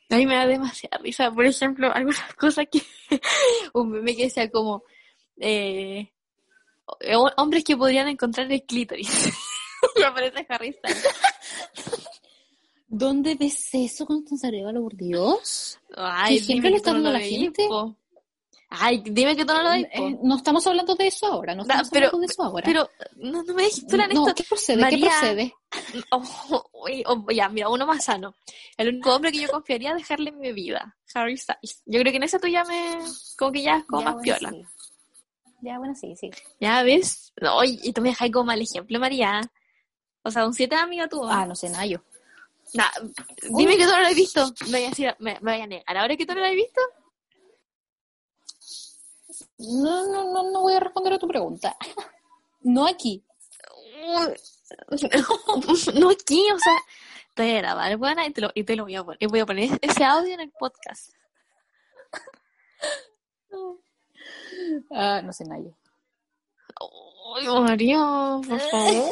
[0.10, 2.82] A mí me da demasiada risa, por ejemplo, algunas cosas que,
[3.74, 4.84] un meme que decía como,
[5.42, 6.10] eh,
[6.86, 9.10] ho- hombres que podrían encontrar el clítoris.
[9.98, 11.06] y aparece Harry Styles.
[12.88, 15.80] ¿Dónde ves eso, Constanza Arevalo, por Dios?
[15.98, 17.66] Ay, ¿Qué ejemplo dime le está dando a la gente?
[17.68, 17.98] po.
[18.70, 19.76] Ay, dime que tú no lo po.
[20.08, 22.64] Eh, no estamos hablando de eso ahora, no estamos pero- hablando de eso ahora.
[22.66, 24.26] Pero no, no me dejes tú la no.
[24.34, 24.82] ¿qué procede?
[24.82, 25.54] María- ¿Qué procede?
[26.12, 28.36] Oh, uy, oh, ya, mira, uno más sano.
[28.78, 31.82] El único hombre que yo confiaría es dejarle en mi vida, Harry Styles.
[31.86, 32.98] Yo creo que en eso tú ya me.
[33.38, 34.50] Como que ya es como Ya, más bueno, piola.
[34.52, 34.66] sí.
[35.62, 36.32] Ya, bueno, sí, sí.
[36.60, 37.34] Ya ves.
[37.42, 39.42] No, y tú me dejas como mal ejemplo, María.
[40.24, 41.24] O sea, un siete amiga tú.
[41.26, 42.04] Ah, no sé, Nayo.
[42.74, 42.90] Nah,
[43.58, 44.46] dime que tú no lo has visto.
[44.66, 45.98] Me voy a decir, me, me voy a negar.
[45.98, 46.82] ¿Ahora que tú no lo has visto?
[49.58, 51.76] No, no, no, no voy a responder a tu pregunta.
[52.62, 53.24] No aquí.
[55.94, 56.74] No aquí, o sea,
[57.36, 59.18] te voy a grabar, buena, y te lo, y te lo voy a poner.
[59.22, 61.12] Y voy a poner ese audio en el podcast.
[64.92, 65.78] Ah, no sé, Nayo.
[67.38, 68.00] Ay, María,
[68.48, 69.12] por favor.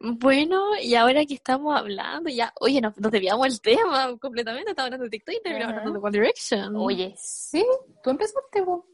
[0.00, 4.86] Bueno, y ahora que estamos hablando, ya, oye, nos, nos desviamos el tema completamente, estamos
[4.86, 6.76] hablando de TikTok y terminamos hablando de One Direction.
[6.76, 7.66] Oye, sí,
[8.02, 8.84] tú empezaste, vos.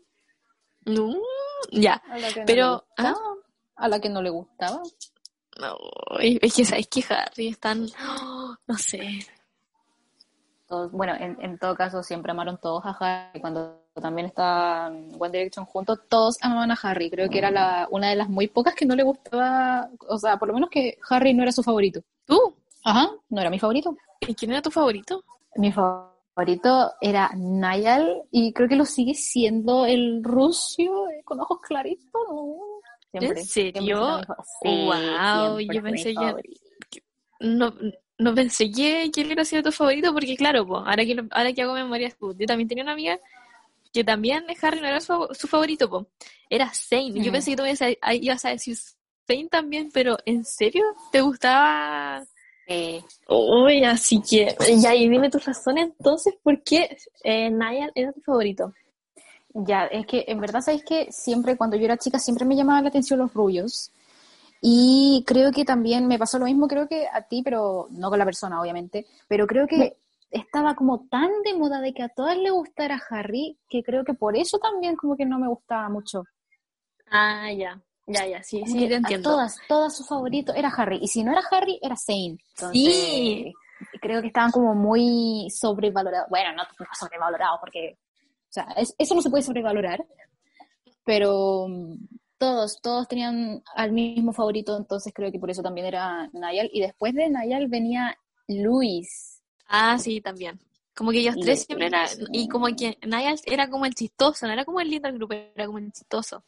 [0.87, 1.15] No,
[1.71, 3.21] ya, no Pero, gustaba.
[3.77, 4.83] A la que no le gustaba.
[5.59, 5.77] no,
[6.21, 7.87] es que sabes que Harry es tan,
[8.67, 9.27] no sé,
[10.75, 13.41] Todos- bueno, en, en todo caso, siempre amaron todos a Harry.
[13.41, 17.11] Cuando también estaban One Direction juntos, todos amaban a Harry.
[17.11, 19.89] Creo que era la, una de las muy pocas que no le gustaba.
[20.09, 22.01] O sea, por lo menos que Harry no era su favorito.
[22.27, 22.39] ¿tú?
[22.85, 23.97] Ajá, no era mi favorito.
[24.21, 25.23] ¿Y quién era tu favorito?
[25.57, 31.59] Mi favorito era Niall y creo que lo sigue siendo el ruso eh, con ojos
[31.63, 32.11] claritos.
[32.29, 32.57] ¿no?
[33.13, 33.97] Siempre, ¿En serio?
[34.17, 36.61] siempre Sí, Wow, yo pensé que- favorito.
[37.41, 37.73] No,
[38.19, 41.27] no pensé que, que él hubiera sido tu favorito, porque claro, po, ahora que lo-
[41.31, 43.19] ahora que hago memoria, yo también tenía una amiga
[43.93, 46.07] que también Harry no era su, fav- su favorito, po.
[46.51, 47.13] era Zane.
[47.15, 48.77] Yo pensé que tú ibas a, a- ibas a decir
[49.27, 50.85] Zane también, pero ¿en serio?
[51.13, 52.25] ¿Te gustaba?
[52.67, 58.13] Eh, Uy, así que, ya, y dime tus razones entonces, ¿por qué eh, Niall era
[58.13, 58.73] tu favorito?
[59.55, 62.83] Ya, es que en verdad, ¿sabéis que siempre cuando yo era chica siempre me llamaban
[62.85, 63.93] la atención los rubios?
[64.67, 68.19] Y creo que también me pasó lo mismo, creo que a ti, pero no con
[68.19, 69.99] la persona, obviamente, pero creo que
[70.31, 74.15] estaba como tan de moda de que a todas les gustara Harry, que creo que
[74.15, 76.25] por eso también como que no me gustaba mucho.
[77.11, 79.31] Ah, ya, ya, ya, sí, Como sí, te a entiendo.
[79.33, 82.39] todas, todas su favorito era Harry, y si no era Harry, era Zane.
[82.57, 83.55] Entonces, Sí.
[84.01, 86.31] creo que estaban como muy sobrevalorados.
[86.31, 87.99] Bueno, no, no sobrevalorados, porque,
[88.49, 90.03] o sea, es- eso no se puede sobrevalorar,
[91.05, 91.67] pero
[92.45, 96.69] todos, todos tenían al mismo favorito, entonces creo que por eso también era Niall.
[96.75, 99.41] Y después de Niall venía Luis.
[99.67, 100.61] Ah, sí, también.
[100.95, 104.53] Como que ellos tres siempre eran, y como que Niall era como el chistoso, no
[104.53, 106.45] era como el lindo del grupo, era como el chistoso.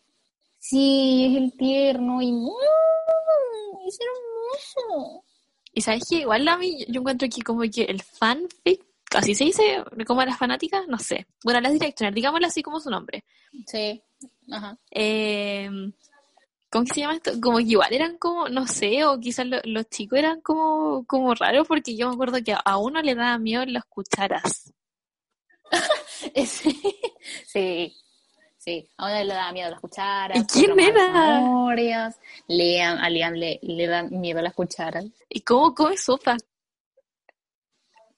[0.59, 2.49] Sí, es el tierno y mm,
[3.89, 5.25] es hermoso.
[5.73, 9.45] Y sabes que igual a mí, yo encuentro que como que el fanfic, así se
[9.45, 11.27] dice, como las fanáticas, no sé.
[11.43, 13.25] Bueno, las directoras, digámoslo así como su nombre.
[13.67, 14.03] Sí,
[14.51, 14.79] ajá.
[14.91, 15.69] Eh,
[16.71, 17.33] ¿Cómo que se llama esto?
[17.41, 21.35] Como que igual eran como, no sé, o quizás lo- los chicos eran como, como
[21.35, 24.73] raros porque yo me acuerdo que a uno le daba miedo las cucharas.
[27.47, 27.95] sí,
[28.59, 28.89] sí.
[28.97, 30.39] A una le da miedo las cucharas.
[30.39, 31.41] ¿Y quién era?
[31.41, 32.19] memorias.
[32.49, 35.05] Liam, a Liam le, le dan miedo las cucharas.
[35.29, 36.37] ¿Y cómo come sopa?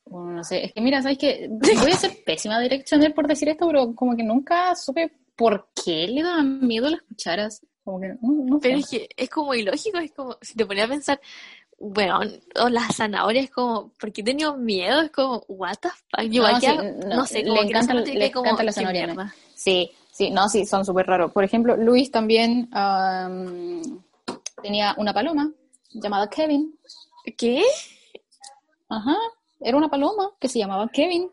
[0.04, 1.48] Bueno, no sé, es que mira, ¿sabes qué?
[1.50, 6.06] Voy a ser pésima direccional por decir esto, pero como que nunca supe por qué
[6.08, 7.62] le daban miedo las cucharas.
[7.84, 8.58] Como que no.
[8.60, 11.20] Pero es que es como ilógico, es como, si te ponías a pensar,
[11.78, 12.20] bueno,
[12.60, 15.00] o las zanahorias, como, ¿por qué he tenido miedo?
[15.00, 16.24] Es como, what the fuck?
[16.30, 18.62] Igual No, que sí, hago- no, no sé, le que encanta- le que como, encanta
[18.64, 19.32] la zanahoria.
[19.54, 21.30] Sí, Sí, no, sí, son súper raros.
[21.30, 24.02] Por ejemplo, Luis también am,
[24.60, 25.52] tenía una paloma
[25.92, 26.76] llamada Kevin.
[27.36, 27.62] ¿Qué?
[28.88, 29.14] Ajá,
[29.60, 31.30] era una paloma que se llamaba Kevin.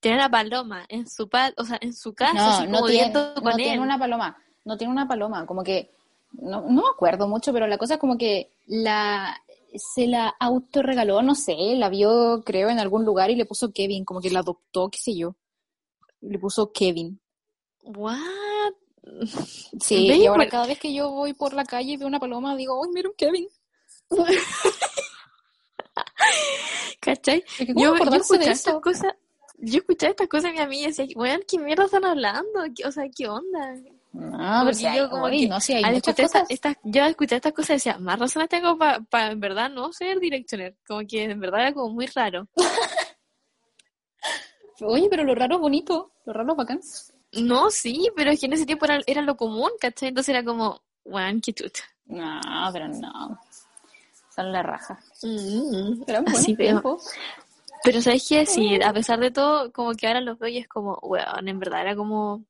[0.00, 2.86] Tiene una paloma en su pa- o sea, en su casa, No, así no como
[2.86, 5.90] tiene, no tiene una paloma, no tiene una paloma, como que,
[6.32, 9.40] no, no me acuerdo mucho, pero la cosa es como que la,
[9.74, 14.04] se la autorregaló, no sé, la vio creo en algún lugar y le puso Kevin,
[14.04, 15.36] como que la adoptó, qué sé yo,
[16.20, 17.20] le puso Kevin.
[17.84, 18.72] What?
[19.80, 22.56] Sí, y ahora cada vez que yo voy por la calle y veo una paloma,
[22.56, 23.48] digo, ¡ay, mira un Kevin!
[27.00, 27.44] ¿Cachai?
[27.58, 29.14] Es que, ¿cómo Yo, yo de estas cosas,
[29.58, 32.60] yo escuché estas cosas y mi amiga decía, weón, ¿qué mierda están hablando?
[32.74, 33.74] ¿Qué- O sea, ¿qué onda?
[34.12, 36.50] No, pero hay, yo como oye, que no, si hay al muchas escuchar esta- cosas.
[36.50, 40.20] estas- yo al escuchar estas cosas decía, más razones tengo para en verdad no ser
[40.20, 40.76] directioner.
[40.86, 42.46] Como que en verdad era como muy raro.
[44.80, 46.80] Oye, pero lo raro es bonito, lo raro es bacán.
[47.32, 50.08] No, sí, pero es que en ese tiempo era, era lo común, ¿cachai?
[50.10, 51.84] Entonces era como, weón, qué chucha.
[52.06, 52.40] No,
[52.72, 53.38] pero no.
[54.34, 54.98] Son la raja.
[55.22, 56.56] Mm, Eran buenos así,
[57.84, 58.46] pero, ¿sabes qué?
[58.46, 61.58] Sí, a pesar de todo, como que ahora los veo y es como, weón, en
[61.58, 62.44] verdad era como,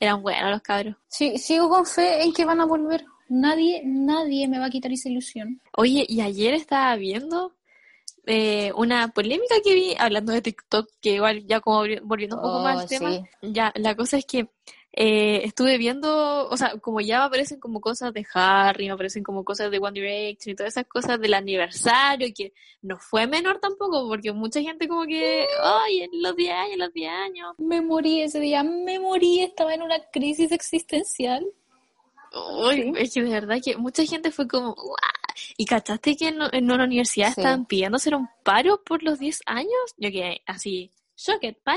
[0.00, 0.96] eran buenos los cabros.
[1.08, 3.04] Sí, sigo con fe en que van a volver.
[3.28, 5.60] Nadie, nadie me va a quitar esa ilusión.
[5.76, 7.54] Oye, y ayer estaba viendo
[8.26, 12.42] eh, una polémica que vi, hablando de TikTok, que igual ya como volvi- volviendo un
[12.42, 13.20] poco más Oh, al tema, sí.
[13.42, 14.48] ya, la cosa es que
[14.98, 19.22] eh, estuve viendo, o sea, como ya me aparecen como cosas de Harry, me aparecen
[19.22, 23.58] como cosas de One Direction y todas esas cosas del aniversario, que no fue menor
[23.60, 27.54] tampoco, porque mucha gente como que, ay, en los 10 años, los 10 años.
[27.58, 31.46] Me morí ese día, me morí, estaba en una crisis existencial.
[32.58, 34.96] Uy, es que de verdad que mucha gente fue como, "Guau".
[35.58, 37.40] ¿Y cachaste que en, en una universidad Sí.
[37.40, 39.94] estaban pidiendo hacer un paro por los 10 años?
[39.98, 40.90] Yo que así,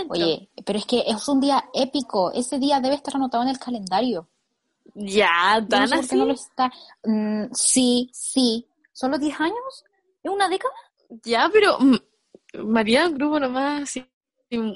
[0.09, 2.31] Oye, pero es que es un día épico.
[2.31, 4.27] Ese día debe estar anotado en el calendario.
[4.95, 6.15] Ya, no tan sé qué así.
[6.17, 6.71] no lo está.
[7.03, 8.67] Mm, sí, sí.
[8.91, 9.85] ¿Solo 10 años?
[10.23, 10.73] ¿Es una década?
[11.23, 11.95] Ya, pero mm,
[12.65, 14.05] María, un grupo nomás así,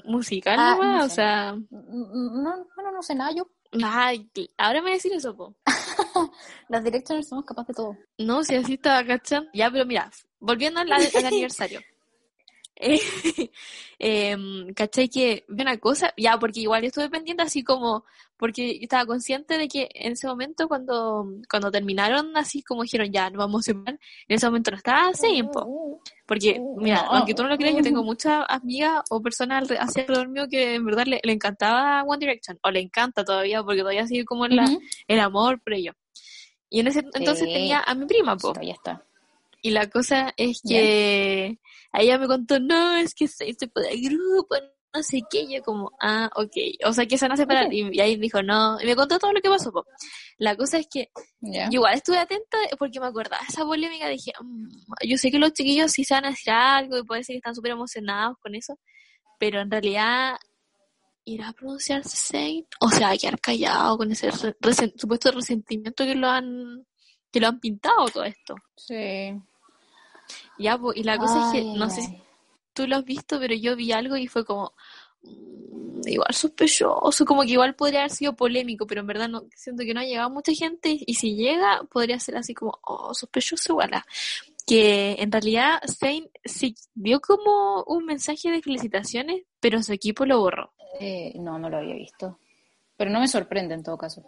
[0.06, 1.15] musical Ah, nomás, no o sé.
[1.15, 3.47] sea, Mm, No, bueno, no sé nada yo.
[3.84, 5.56] ay, ahora me voy a decir eso, po.
[6.69, 7.97] Las directioners somos capaces de todo.
[8.19, 9.49] No, si así estaba cachando.
[9.54, 11.82] Ya, pero mira, volviendo al, al aniversario.
[12.76, 13.00] Eh,
[14.00, 15.08] em, ¿cachai?
[15.10, 18.04] Que vi una cosa, ya, porque igual yo estuve pendiente así como,
[18.38, 23.12] porque yo estaba consciente de que en ese momento cuando, cuando terminaron, así como dijeron,
[23.12, 25.12] ya, nos vamos a separar, en ese momento no estaba
[25.52, 26.02] po.
[26.26, 30.30] Porque, mira, aunque tú no lo creas, yo tengo muchas amigas o personas hacia alrededor
[30.30, 34.08] mío que en verdad le, le encantaba One Direction, o le encanta todavía, porque todavía
[34.08, 34.80] sigue como la, Ujú.
[35.08, 35.94] el amor por ello.
[36.70, 37.54] Y en ese entonces Sí.
[37.54, 38.54] tenía a mi prima, po.
[38.62, 39.06] Ya está.
[39.63, 41.58] Y la cosa es que
[41.93, 44.56] a ella me contó, no, es que se, se puede grupo,
[44.93, 45.43] no sé qué.
[45.43, 46.52] Y yo como, ah, ok.
[46.86, 47.73] O sea, que se van a separar.
[47.73, 48.80] Y, y ahí dijo, no.
[48.82, 49.71] Y me contó todo lo que pasó.
[49.71, 49.86] po.
[50.38, 51.10] La cosa es que
[51.71, 54.08] yo igual estuve atenta porque me acordaba de esa polémica.
[54.10, 54.67] Dije, "Mm,
[55.08, 57.38] yo sé que los chiquillos sí se van a decir algo y puede ser que
[57.38, 58.78] están súper emocionados con eso.
[59.39, 60.36] Pero en realidad,
[61.23, 62.67] ¿irá a pronunciarse Saint?
[62.82, 66.86] O sea, a quedar callado con ese resen- supuesto resentimiento que lo han
[67.32, 68.54] que lo han pintado todo esto.
[68.78, 69.34] Sí.
[70.58, 72.24] Ya, y la cosa es que, no ay, sé si
[72.74, 74.74] tú lo has visto, pero yo vi algo y fue como,
[75.24, 79.84] mm, igual sospechoso, como que igual podría haber sido polémico, pero en verdad no, siento
[79.84, 83.74] que no ha llegado mucha gente y si llega podría ser así como, oh, sospechoso
[83.74, 83.92] igual.
[83.94, 84.06] ah.
[84.66, 90.40] Que en realidad Zayn sí dio como un mensaje de felicitaciones, pero su equipo lo
[90.40, 90.72] borró.
[91.02, 92.40] Eh, no, no lo había visto.
[92.96, 94.24] Pero no me sorprende en todo caso.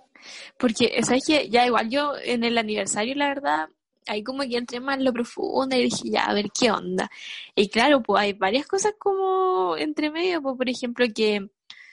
[0.58, 3.70] Porque, ¿sabes que Ya igual yo en el aniversario, la verdad,
[4.08, 7.10] ahí como que entré más en lo profundo y dije, ya, a ver qué onda.
[7.56, 11.50] Y claro, pues hay varias cosas como entre medio, pues por ejemplo que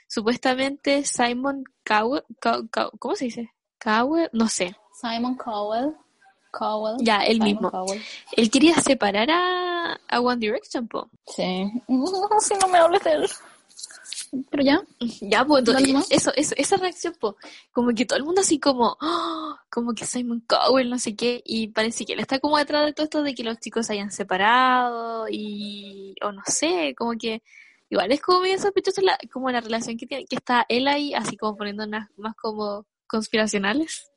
[0.07, 3.51] supuestamente Simon Cowell, Cow- Cow- ¿cómo se dice?
[3.83, 4.77] Cowell, no sé.
[5.01, 5.92] Simon Cowell.
[6.53, 6.96] Cowell.
[7.01, 7.70] Ya, él Simon mismo.
[7.70, 8.01] Cowell.
[8.37, 11.09] Él quería separar a, a One Direction, po.
[11.27, 11.70] Sí.
[12.40, 13.29] Si no me hables de él.
[14.51, 14.83] Pero ya.
[15.21, 17.35] Ya, pues, entonces, eso, eso, esa reacción, pues,
[17.71, 21.42] como que todo el mundo así como, "Ah", como que Simon Cowell, no sé qué,
[21.45, 23.92] y parece que él está como detrás de todo esto de que los chicos se
[23.92, 27.42] hayan separado, y, o no sé, como que,
[27.90, 31.12] igual es como medio sospechoso la, como la relación que tiene, que está él ahí,
[31.12, 34.11] así como poniendo unas más como conspiracionales,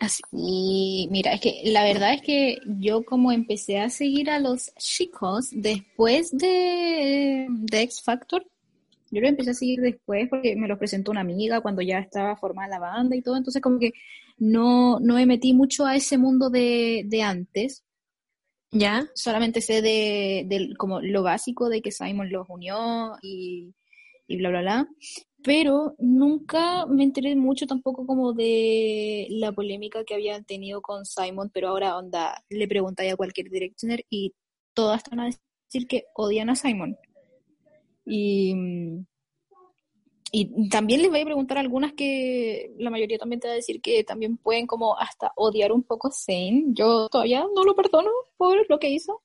[0.00, 4.38] así, Y mira, es que la verdad es que yo como empecé a seguir a
[4.40, 8.44] los chicos después de, de X Factor,
[9.10, 12.36] yo lo empecé a seguir después porque me los presentó una amiga cuando ya estaba
[12.36, 13.92] formada la banda y todo, entonces como que
[14.38, 17.84] no, no me metí mucho a ese mundo de, de antes.
[18.72, 19.06] ¿Ya?
[19.14, 23.72] Solamente sé de, del- como lo básico de que Simon los unió y,
[24.26, 24.88] y bla, bla, bla.
[25.44, 31.50] Pero nunca me enteré mucho tampoco como de la polémica que habían tenido con Simon,
[31.52, 34.34] pero ahora onda, le preguntáis a cualquier directioner y
[34.72, 36.96] todas están a decir que odian a Simon.
[38.06, 38.54] Y,
[40.32, 43.82] y también les voy a preguntar algunas que la mayoría también te va a decir
[43.82, 46.64] que también pueden como hasta odiar un poco a Zane.
[46.68, 49.20] Yo todavía no lo perdono por lo que hizo.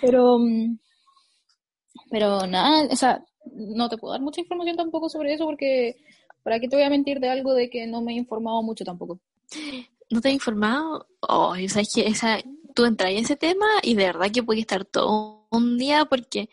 [0.00, 0.78] Pero, mm,
[2.08, 5.96] pero nada, o sea, no te puedo dar mucha información tampoco sobre eso porque
[6.42, 8.84] para qué te voy a mentir de algo de que no me he informado mucho
[8.84, 9.18] tampoco.
[10.10, 11.06] ¿No te he informado?
[11.20, 12.38] Oh, sabes que esa,
[12.74, 16.48] tú entras en ese tema y de verdad que puede estar todo un día porque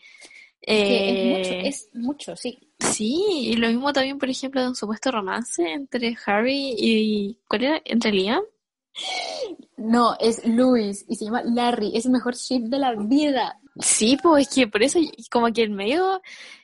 [0.60, 2.58] Que es mucho, eh, es mucho, sí.
[2.78, 7.64] sí, y lo mismo también, por ejemplo, de un supuesto romance entre Harry y ¿cuál
[7.64, 7.82] era?
[7.84, 8.42] Entre Liam.
[9.76, 13.60] No, es Luis y se llama Larry, es el mejor ship de la vida.
[13.80, 14.98] Sí, pues es que por eso,
[15.30, 16.20] como que el medio,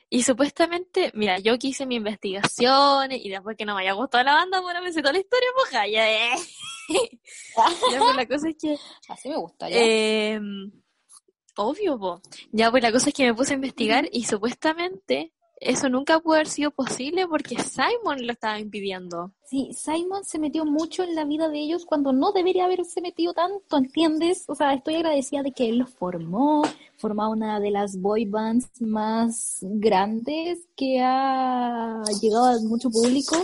[0.09, 4.23] y supuestamente, mira, yo que hice mi investigación y después que no me haya gustado
[4.23, 6.35] la banda, bueno, me sé toda la historia, pues ya, eh.
[7.91, 8.77] Ya, pues la cosa es que,
[9.09, 9.77] Así me gusta, ¿ya?
[9.79, 10.39] eh,
[11.57, 12.21] obvio, po.
[12.51, 16.35] Ya, pues la cosa es que me puse a investigar y supuestamente eso nunca pudo
[16.35, 19.31] haber sido posible porque Simon lo estaba impidiendo.
[19.45, 23.33] Sí, Simon se metió mucho en la vida de ellos cuando no debería haberse metido
[23.33, 24.45] tanto, ¿entiendes?
[24.47, 26.63] O sea, estoy agradecida de que él los formó,
[26.97, 33.37] formó una de las boy bands más grandes que ha llegado a mucho público.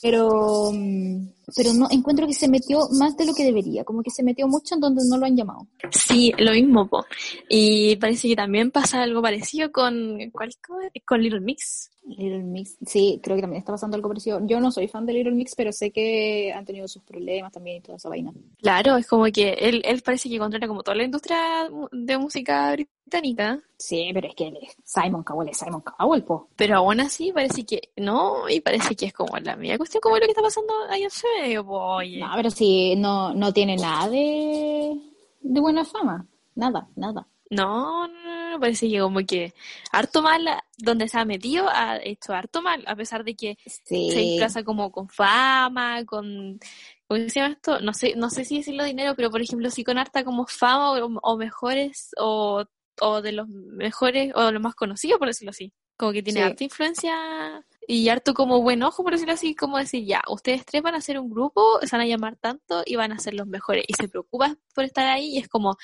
[0.00, 4.10] Pero, mm, pero no encuentro que se metió más de lo que debería, como que
[4.10, 5.66] se metió mucho en donde no lo han llamado.
[5.90, 7.04] Sí, lo mismo, po.
[7.48, 11.02] Y parece que también pasa algo parecido con, ¿cuál es?
[11.04, 11.90] Con Little Mix.
[12.04, 14.40] Little Mix, sí, creo que también está pasando algo parecido.
[14.46, 17.78] Yo no soy fan de Little Mix, pero sé que han tenido sus problemas también
[17.78, 18.32] y toda esa vaina.
[18.60, 22.72] Claro, es como que él, él parece que controla como toda la industria de música
[22.72, 26.48] británica, Sí, pero es que él es Simon Cowell, es Simon Cowell, po.
[26.56, 30.16] pero aún así parece que no, y parece que es como la media cuestión como
[30.16, 32.18] lo que está pasando ahí en medio, po, oye.
[32.20, 34.96] No, pero sí, no, no tiene nada de,
[35.40, 36.26] de buena fama.
[36.54, 37.26] Nada, nada.
[37.50, 39.54] No, no, no, no, parece que como que
[39.90, 40.46] harto mal,
[40.76, 44.10] donde se ha metido, ha hecho harto mal, a pesar de que se Sí.
[44.10, 46.58] disfraza como con fama, con,
[47.06, 47.80] ¿cómo se llama esto?
[47.80, 50.92] No sé, no sé si decirlo dinero, pero por ejemplo, sí con harta como fama
[50.92, 52.64] o, o mejores, o,
[53.00, 55.72] o de los mejores, o de los más conocidos, por decirlo así.
[55.96, 56.46] Como que tiene Sí.
[56.46, 60.82] harta influencia y harto como buen ojo, por decirlo así, como decir, ya, ustedes tres
[60.82, 63.46] van a hacer un grupo, se van a llamar tanto y van a ser los
[63.46, 63.82] mejores.
[63.88, 65.78] Y se preocupa por estar ahí y es como,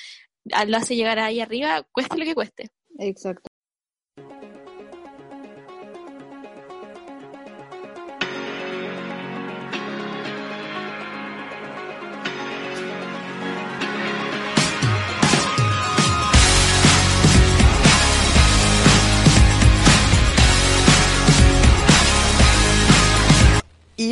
[0.45, 2.71] lo hace llegar ahí arriba, cueste lo que cueste.
[2.99, 3.49] Exacto.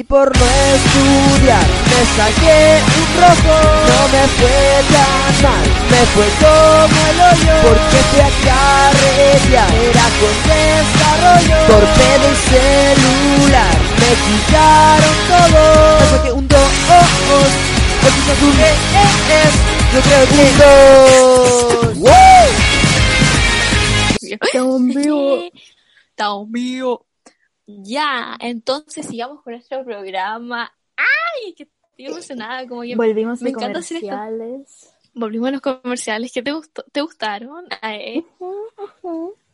[0.02, 3.54] Y por no estudiar me saqué un rojo.
[3.86, 4.60] No me fue
[4.90, 11.56] tan mal, me fue como el hoyo Porque fui a carretear, era con desarrollo.
[11.68, 15.62] Torpedo y celular, me quitaron todo.
[16.00, 16.72] Me saqué un dos,
[18.02, 19.06] el quizás un e, e,
[19.38, 19.54] es
[19.92, 22.10] Yo creo que un dos.
[24.42, 25.44] Estamos vivos.
[26.10, 27.11] Estamos vivos.
[27.66, 30.72] Ya, entonces sigamos con nuestro programa.
[30.96, 31.54] ¡Ay!
[31.54, 34.94] Que estoy emocionada, como que Volvimos me encanta hacer comerciales.
[35.14, 36.32] volvimos a los comerciales.
[36.32, 36.84] ¿Qué te gustó?
[36.92, 37.66] ¿Te gustaron?
[37.80, 38.26] Ay,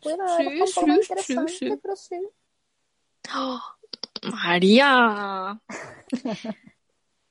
[0.03, 1.79] Bueno, Sí, sí, interesante, sí.
[1.83, 2.16] pero sí.
[3.35, 3.61] ¡Oh!
[4.33, 5.61] María.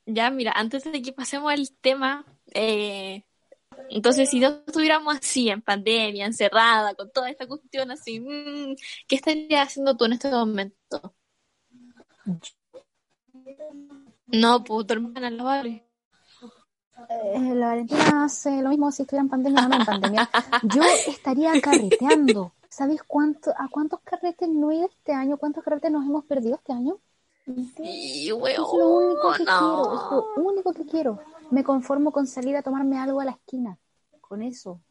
[0.10, 3.26] Ya, mira, antes de que pasemos al tema, eh,
[3.89, 8.76] entonces si no estuviéramos así, en pandemia, encerrada, con toda esta cuestión así, mm,
[9.08, 11.15] ¿qué estarías haciendo tú en este momento?
[14.28, 15.84] No, pues tu hermana la Vale.
[17.10, 20.30] Eh, la Valentina hace lo mismo si estuviera en pandemia o no en pandemia.
[20.63, 22.54] Yo estaría carreteando.
[22.69, 25.38] ¿Sabes cuánto, a cuántos carretes no he ido este año?
[25.38, 27.00] ¿Cuántos carretes nos hemos perdido este año?
[27.77, 29.46] Sí, Es weón, lo único que no.
[29.46, 31.19] quiero, es lo único que quiero.
[31.52, 33.77] Me conformo con salir a tomarme algo a la esquina.
[34.21, 34.81] Con eso.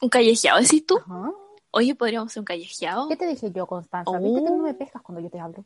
[0.00, 0.98] ¿Un callejeado decís tú?
[0.98, 1.32] Ajá.
[1.70, 3.08] Oye, podríamos hacer un callejeado.
[3.08, 4.10] ¿Qué te dije yo, Constanza?
[4.10, 4.20] Oh.
[4.20, 5.64] ¿Viste que no me pescas cuando yo te hablo?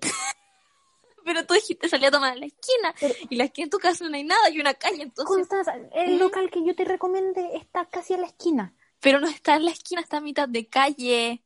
[1.24, 2.94] Pero tú dijiste salir a tomar en la esquina.
[2.98, 5.26] Pero- Y la esquina en tu casa no hay nada, hay una calle, entonces.
[5.36, 8.74] Constanza, el local que yo te recomendé está casi a la esquina.
[9.00, 11.42] Pero no está en la esquina, está a mitad de calle.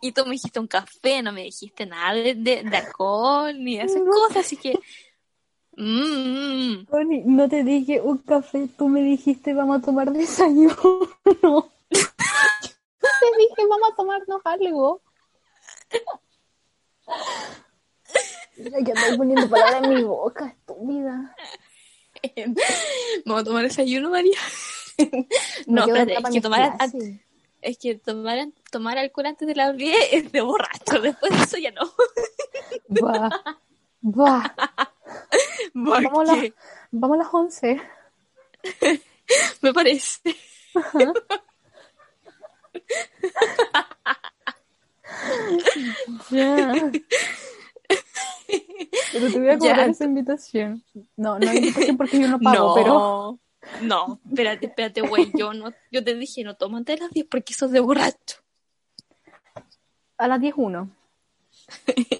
[0.00, 3.76] Y tú me dijiste un café, no me dijiste nada de, de, de alcohol ni
[3.76, 4.10] de esas No.
[4.10, 4.78] cosas, así que
[5.76, 10.74] Mm, Connie, no te dije un café, tú me dijiste vamos a tomar desayuno.
[11.42, 11.70] No.
[13.20, 15.02] te dije vamos a tomarnos algo.
[18.56, 21.36] Mira que estoy poniendo palabras en mi boca, estúpida.
[23.26, 24.38] Vamos a tomar desayuno, María.
[25.66, 26.76] No, espérate, es que tomar,
[27.60, 31.00] es que tomar, tomar alcohol antes de las 10 es de borracho.
[31.02, 31.92] Después de eso ya no.
[32.88, 33.30] Va,
[34.02, 34.54] va.
[35.84, 36.42] ¿Por Vamos a, qué?
[36.42, 36.52] las,
[36.90, 37.80] vamos a las 11.
[39.62, 40.36] Me parece.
[46.30, 46.72] Ya.
[49.12, 49.86] Pero te voy a cobrar Ya.
[49.86, 50.82] esa invitación.
[51.16, 53.38] No, no hay invitación porque yo no pago, no, pero.
[53.82, 55.30] no, espérate, espérate, güey.
[55.34, 58.36] Yo, no, yo te dije, no toma antes de las 10 porque sos de borracho.
[60.18, 60.90] A las 10 uno.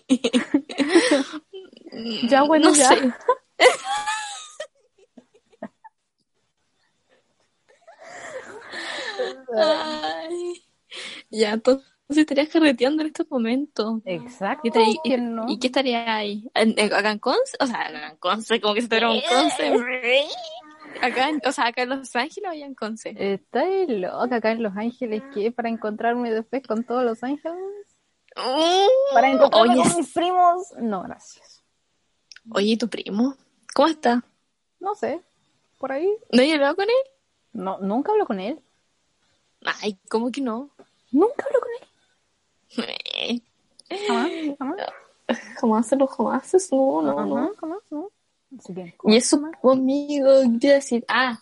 [2.28, 2.88] Ya, bueno, no ya.
[2.90, 3.10] sé.
[9.56, 10.64] Ay.
[11.30, 14.00] Ya, entonces estarías carreteando en estos momentos.
[14.04, 14.66] Exacto.
[14.68, 15.46] ¿Y, te- y- ¿quién no?
[15.48, 16.48] y qué estaría ahí?
[16.54, 17.56] ¿En, en- ¿Acá en Conce?
[17.60, 19.72] O sea, en Conce, como que se tuviera un Conce.
[21.02, 23.14] Acá, en- o sea, acá en Los Ángeles o allá en Conce.
[23.18, 25.52] Estoy loca acá en Los Ángeles, ¿qué?
[25.52, 27.58] Para encontrarme después con todos Los Ángeles.
[29.12, 30.72] Para encontrarme Oye, con mis primos.
[30.78, 31.62] No, gracias.
[32.50, 33.34] oye, ¿y tu primo?
[33.76, 34.24] ¿Cómo está?
[34.80, 35.20] No sé.
[35.76, 36.10] Por ahí.
[36.32, 37.12] ¿No he hablado con él?
[37.52, 38.58] No, nunca hablo con él.
[39.82, 40.70] Ay, ¿cómo que no?
[41.12, 42.86] Nunca hablo con
[43.28, 43.42] él.
[44.06, 44.76] Jamás, jamás.
[45.60, 46.70] Jamás se lo jamás.
[46.72, 47.54] No, no, Ajá, no.
[47.60, 48.10] jamás, no.
[48.58, 51.38] Así que, Y eso conmigo, quiero decir, ah,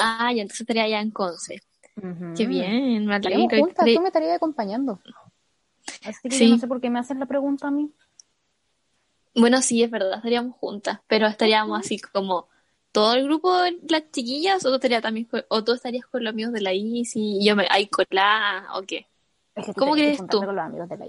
[0.00, 1.62] ah, ya entonces estaría allá en Conce.
[1.98, 2.34] Ujú.
[2.36, 3.46] Qué bien, me alegro.
[3.60, 5.00] juntas, tú me estarías acompañando.
[6.04, 6.46] Así que Sí.
[6.46, 7.92] yo no sé por qué me haces la pregunta a mí.
[9.36, 12.48] Bueno, sí, es verdad, estaríamos juntas, pero estaríamos así como
[12.92, 16.24] todo el grupo de las chiquillas, o tú, estarías también con- o tú estarías con
[16.24, 19.06] los amigos de la ICI, y yo me, ahí colada, o qué.
[19.54, 20.38] Es que ¿Cómo crees tú?
[20.40, 21.06] con los amigos de la.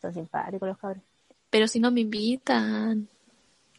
[0.00, 1.02] Son simpáticos los cabros.
[1.50, 3.08] Pero si no me invitan.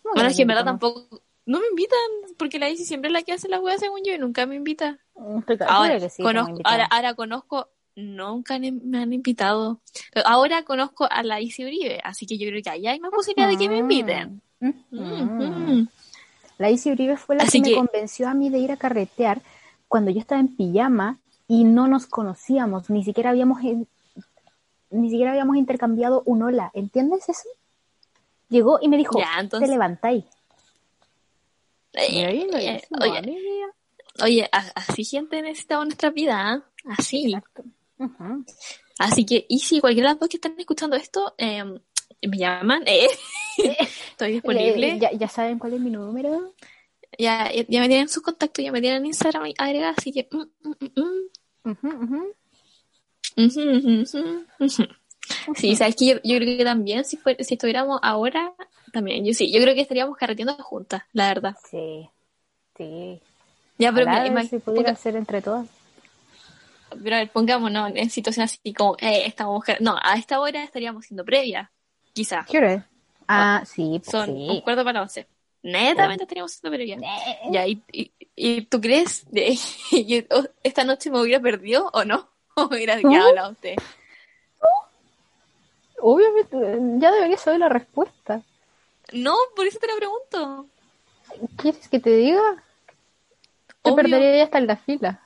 [0.04, 2.00] No, Bueno, no es que en verdad tampoco, no me invitan,
[2.38, 4.56] porque la ICI siempre es la que hace las weas según yo y nunca me
[4.56, 5.00] invita.
[5.40, 6.76] Estoy Ahora, que sí, conozco, invitado.
[6.76, 9.80] ahora, ahora conozco, nunca me han invitado.
[10.26, 13.50] Ahora conozco a la Isi Uribe, así que yo creo que allá hay más posibilidad
[13.50, 14.42] de que me inviten.
[14.60, 15.88] Mm.
[16.58, 18.78] La Isi Uribe fue la Así que, que- me convenció a mí de ir a
[18.78, 19.42] carretear
[19.88, 23.60] cuando yo estaba en pijama y no nos conocíamos, ni siquiera habíamos
[24.92, 27.50] ni siquiera habíamos intercambiado un hola, ¿entiendes eso?
[28.50, 30.24] Llegó y me dijo, Ya, entonces- te levantáis.
[31.94, 33.38] Eh, eh, hicimos, oye,
[34.24, 36.64] oye, a- así gente necesitamos nuestra vida, ¿ah?
[36.98, 37.26] Así.
[37.34, 37.64] Exacto.
[39.00, 42.84] Así que, y si cualquiera de las dos que están escuchando esto, eh, me llaman,
[42.88, 43.08] eh,
[44.12, 44.94] estoy disponible.
[44.94, 46.54] Eh, ya, ya saben cuál es mi número.
[47.18, 50.28] Ya, ya, ya me tienen sus contactos, ya me tienen en Instagram agregada, así que...
[55.56, 58.54] Sí, sabes que yo, yo creo que también si, fue, si estuviéramos ahora,
[58.94, 61.56] también, yo sí, yo creo que estaríamos carreteando juntas, la verdad.
[61.70, 62.10] Sí,
[62.78, 63.20] sí.
[63.78, 65.68] Ya, pero, Ojalá mira, ima- si pudiera ser entre todas.
[67.04, 70.64] Pero a ver, pongámonos en situaciones así como, eh, estamos, car- no, a esta hora
[70.64, 71.72] estaríamos siendo previa,
[72.14, 72.46] quizá.
[72.50, 72.84] ¿Qué hora es?
[73.28, 74.48] Ah, sí, pues Son sí.
[74.50, 75.28] un cuarto para once.
[75.64, 76.98] Netamente estaríamos siendo previa.
[77.52, 79.58] Ya, ¿y, y, y tú crees de,
[79.90, 82.30] que oh, esta noche me hubiera perdido o no?
[82.56, 83.10] ¿O hubiera ¿No?
[83.10, 83.76] quedado la usted?
[86.02, 86.58] Obviamente,
[87.00, 88.42] ya debería saber la respuesta.
[89.14, 90.70] No, por eso te lo pregunto.
[91.58, 92.64] ¿Quieres que te diga?
[93.84, 94.04] Te Obvio.
[94.04, 95.22] perdería hasta en la fila.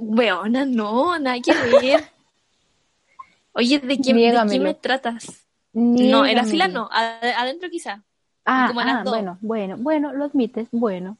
[0.00, 2.04] Weona, no, nada que ver.
[3.52, 4.64] Oye, ¿de qué, ¿de Niégamelo.
[4.64, 5.46] me tratas?
[5.72, 8.02] No, en la fila no, ad- adentro quizá.
[8.44, 11.18] Ah, como ah, bueno, bueno, bueno, lo admites, bueno.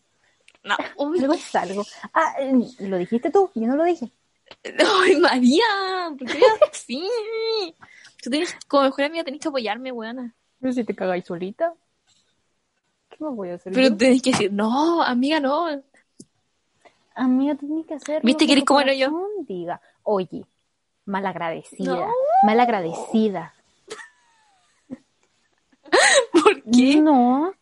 [0.64, 1.85] No, Algo es algo.
[2.14, 4.11] Ah, eh, lo dijiste tú, yo no lo dije.
[4.64, 5.64] ay, María,
[6.18, 7.07] ¿por qué así?
[8.22, 10.35] Tú tenés, como mejor amiga tenés que apoyarme, weona.
[10.59, 11.74] Pero si te cagáis solita,
[13.11, 13.72] ¿qué más voy a hacer?
[13.72, 15.83] Pero tenés que decir, no, amiga, no.
[17.15, 18.23] Amiga, tenés que hacer.
[18.23, 19.11] ¿Viste que eres como era yo?
[19.41, 20.45] Diga, oye,
[21.07, 22.13] malagradecida, No.
[22.45, 23.53] malagradecida.
[26.33, 27.01] ¿Por qué?
[27.01, 27.53] No.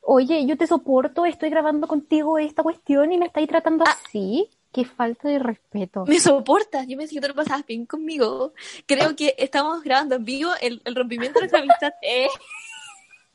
[0.00, 3.96] Oye, yo te soporto, estoy grabando contigo esta cuestión y me estáis tratando Ah.
[4.06, 4.48] así.
[4.72, 6.04] Qué falta de respeto.
[6.06, 8.52] Me soportas, yo pensé que tú lo pasabas bien conmigo.
[8.86, 11.92] Creo que estamos grabando en vivo el, el rompimiento de nuestra amistad.
[12.02, 12.28] Eh,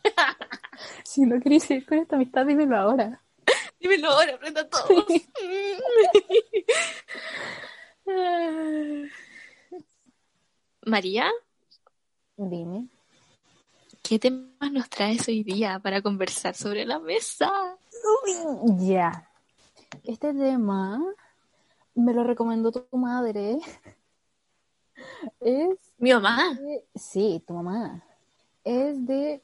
[1.03, 3.19] Si no queréis seguir con esta amistad, dímelo ahora.
[3.83, 5.05] Dímelo ahora, frente a todos.
[10.85, 11.31] María,
[12.35, 12.87] Dime.
[14.01, 17.51] ¿qué temas nos traes hoy día para conversar sobre la mesa?
[18.79, 19.29] Ya.
[20.03, 21.01] Este tema
[21.95, 23.59] me lo recomendó tu madre.
[25.39, 26.53] Es Mi mamá.
[26.59, 28.03] de- sí, tu mamá.
[28.63, 29.41] Es de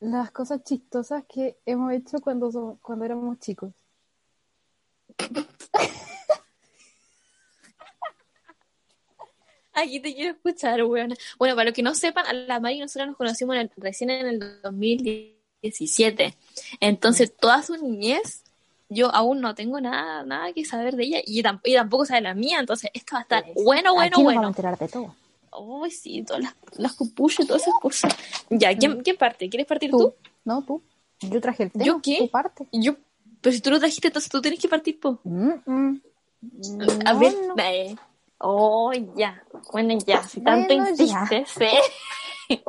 [0.00, 3.72] las cosas chistosas que hemos hecho cuando cuando éramos chicos.
[9.74, 11.14] Aquí te quiero escuchar, weona.
[11.38, 14.10] Bueno, para los que no sepan, a la Mari nosotros nos conocimos en el- recién
[14.10, 16.36] en el 2017.
[16.80, 18.44] Entonces, toda su niñez,
[18.90, 22.34] yo aún no tengo nada, nada que saber de ella y, tamp- tampoco sabe la
[22.34, 22.58] mía.
[22.60, 24.48] Entonces, esto va a estar bueno, bueno, Aquí nos vamos a bueno.
[24.48, 25.16] enterar de todo.
[25.58, 28.14] Uy, sí, todas las, las cupuchas y todas esas cosas.
[28.50, 29.48] Ya, ¿quién, ¿quién parte?
[29.48, 29.98] ¿Quieres partir tú?
[29.98, 30.82] Tú, no tú.
[31.20, 31.84] Yo traje el tema.
[31.84, 32.18] ¿Yo qué?
[32.18, 32.66] Tu parte.
[32.72, 32.96] Yo,
[33.42, 35.20] pero si tú lo trajiste, entonces tú tienes que partir, po.
[35.24, 36.00] Mm, mm.
[37.04, 37.54] A ver, no.
[37.58, 37.94] eh,
[38.38, 39.44] oh, ya.
[39.72, 42.62] Bueno, ya, si tanto Bueno, insistes, ¿eh?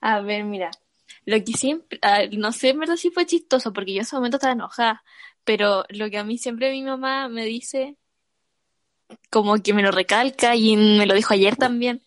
[0.00, 0.70] A ver, mira.
[1.24, 4.16] Lo que siempre, ah, no sé en verdad si fue chistoso, porque yo en ese
[4.16, 5.02] momento estaba enojada,
[5.44, 7.96] pero lo que a mí siempre mi mamá me dice,
[9.30, 12.02] como que me lo recalca y me lo dijo ayer también,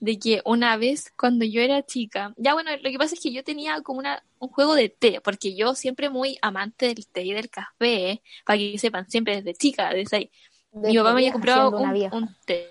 [0.00, 3.32] de que una vez cuando yo era chica, ya bueno, lo que pasa es que
[3.32, 7.22] yo tenía como una, un juego de té, porque yo siempre muy amante del té
[7.22, 8.22] y del café, ¿eh?
[8.44, 10.30] para que sepan, siempre desde chica, desde ahí.
[10.70, 11.70] Desde Mi papá me había comprado
[12.12, 12.70] un, té.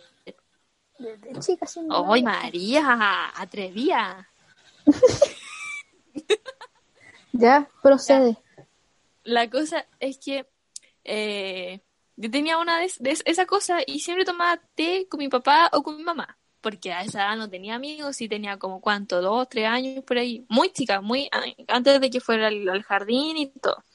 [0.97, 2.23] Desde chica siendo ¡Ay.
[2.23, 3.32] María!
[3.36, 4.30] ¡Atrevía!
[7.34, 8.36] Ya, procede.
[9.23, 10.47] La cosa es que
[11.03, 11.82] eh,
[12.15, 15.84] yo tenía una de, de esa cosa y siempre tomaba té con mi papá o
[15.84, 16.36] con mi mamá.
[16.68, 20.18] Porque a esa edad no tenía amigos y tenía como cuánto, dos, tres años por
[20.18, 20.45] ahí.
[20.49, 21.30] Muy chica, muy
[21.70, 23.86] antes de que fuera al, jardín y todo.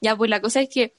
[0.00, 0.92] Ya, pues la cosa es que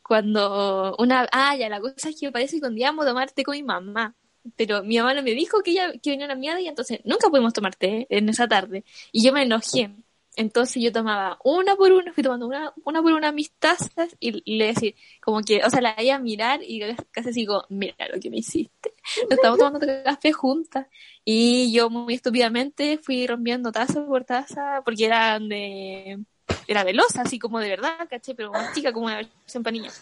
[0.00, 1.28] cuando una...
[1.32, 3.56] Ah, ya, la cosa es que parece que un día vamos a tomar té con
[3.56, 4.14] mi mamá.
[4.54, 7.28] Pero mi mamá no me dijo que ella que venía una mierda y entonces nunca
[7.28, 8.84] pudimos tomar té en esa tarde.
[9.10, 9.90] Y yo me enojé.
[10.36, 14.56] Entonces yo tomaba una por una, fui tomando una, una por una mis tazas y
[14.56, 18.20] le decía, como que, o sea, la iba a mirar y casi como, mira lo
[18.20, 18.94] que me hiciste.
[19.22, 20.86] Nos estábamos tomando café juntas
[21.24, 26.20] y yo muy estúpidamente fui rompiendo taza por taza porque eran de,
[26.68, 30.00] era velosa, así como de verdad, caché, pero más chica como una versión para niños.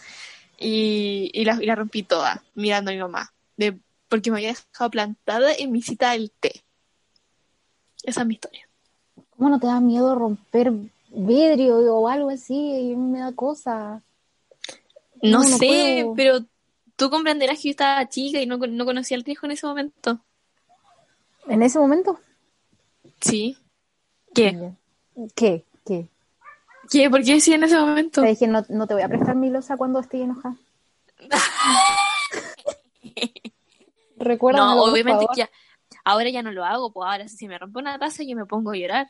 [0.59, 5.53] Y, y la rompí toda mirando a mi mamá, de, porque me había dejado plantada
[5.53, 6.63] en mi cita del té.
[8.03, 8.68] Esa es mi historia.
[9.39, 10.73] ¿Cómo no te da miedo romper
[11.11, 12.91] vidrio o algo así?
[12.91, 14.01] Y me da cosa.
[15.21, 16.39] No, sé, pero
[16.97, 20.19] tú comprenderás que yo estaba chica y no, no conocía el riesgo en ese momento.
[21.47, 22.19] ¿En ese momento?
[23.21, 23.57] Sí.
[24.35, 24.73] ¿Qué?
[25.35, 25.63] ¿Qué?
[25.85, 26.09] ¿Qué?
[26.89, 27.09] ¿Qué?
[27.09, 28.21] ¿Por qué sí en ese momento?
[28.21, 30.57] Te dije, no, no te voy a prestar mi losa cuando esté enojada.
[34.17, 34.59] Recuerda.
[34.75, 35.49] No, obviamente que ya-
[36.03, 38.71] ahora ya no lo hago, pues ahora si me rompo una taza yo me pongo
[38.71, 39.09] a llorar.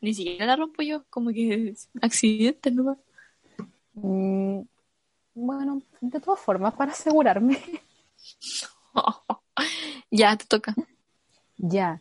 [0.00, 2.98] Ni siquiera la rompo yo, como que es accidente nomás.
[3.94, 4.60] Mm,
[5.34, 7.58] bueno, de todas formas, para asegurarme.
[10.10, 10.74] ya, te toca.
[11.58, 12.00] Ya.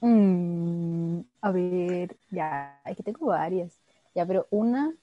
[0.00, 3.78] Mm, a ver, ya, es que tengo varias.
[4.14, 4.94] Ya, pero una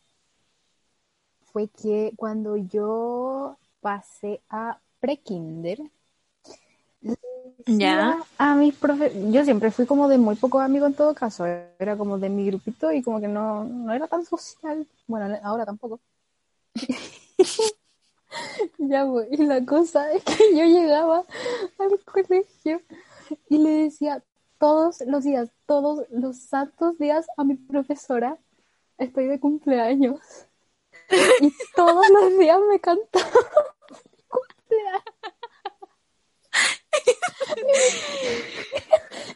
[1.51, 5.79] fue que cuando yo pasé a pre-kinder,
[7.65, 8.17] Ya.
[8.37, 11.97] a mis profe yo siempre fui como de muy pocos amigos en todo caso, era
[11.97, 15.99] como de mi grupito y como que no, no era tan social, bueno, ahora tampoco.
[18.77, 21.25] Ya, pues, y la cosa es que yo llegaba
[21.77, 22.81] al colegio
[23.49, 24.23] y le decía
[24.57, 28.37] todos los días, todos los santos días a mi profesora,
[28.97, 30.19] estoy de cumpleaños.
[31.41, 33.25] Y todos los días me cantaba
[34.11, 35.03] mi cumpleaños.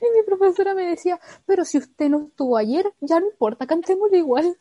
[0.01, 4.15] Y mi profesora me decía, pero si usted no estuvo ayer, ya no importa, cantémoslo
[4.17, 4.57] igual.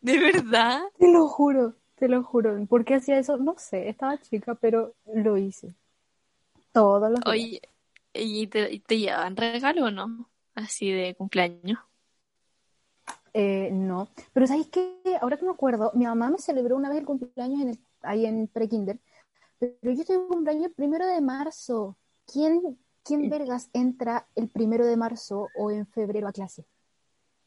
[0.00, 0.82] ¿De verdad?
[0.98, 2.64] Te lo juro, te lo juro.
[2.66, 3.36] ¿Por qué hacía eso?
[3.36, 5.74] No sé, estaba chica, pero lo hice.
[6.72, 7.26] Todos los días.
[7.26, 7.60] Oye,
[8.14, 10.28] ¿y te, te llevaban regalo o no?
[10.54, 11.78] Así de cumpleaños.
[13.34, 15.00] Eh, no, pero ¿sabes qué?
[15.22, 18.26] Ahora que me acuerdo, mi mamá me celebró una vez el cumpleaños en el- ahí
[18.26, 18.98] en pre-kinder,
[19.82, 21.96] pero yo tengo cumpleaños el primero de marzo.
[22.26, 26.64] ¿Quién, ¿Quién vergas entra el primero de marzo o en febrero a clase?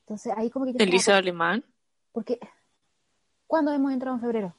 [0.01, 1.63] Entonces ahí como que yo ¿El estaba- liceo alemán?
[2.11, 2.39] Porque,
[3.47, 4.53] ¿cuándo hemos entrado en febrero?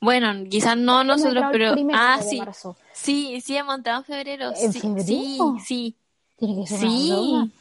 [0.00, 1.74] Bueno, quizás no nosotros, pero...
[1.92, 2.38] Ah, de sí.
[2.38, 2.76] marzo.
[2.92, 4.52] Sí, sí, hemos entrado en febrero.
[4.56, 5.04] ¿En sí, febrero?
[5.06, 5.96] Sí, sí.
[6.36, 7.52] Tiene que ser Sí.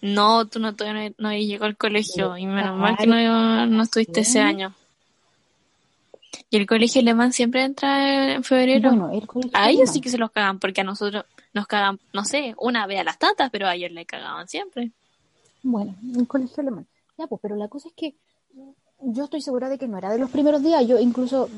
[0.00, 3.82] No, tú no, todavía no, no llegó al colegio y menos mal que no, no
[3.82, 4.72] estuviste ese año.
[6.50, 8.88] Y el colegio alemán siempre entra en febrero.
[8.90, 9.94] Bueno, el colegio a ellos alemán.
[9.94, 13.04] sí que se los cagan porque a nosotros, nos cagan, no sé, una vez a
[13.04, 14.92] las tantas, pero ayer le cagaban siempre.
[15.62, 16.86] Bueno, un colegio alemán.
[17.18, 18.14] Ya, pues, pero la cosa es que
[19.00, 20.86] yo estoy segura de que no era de los primeros días.
[20.86, 21.50] Yo incluso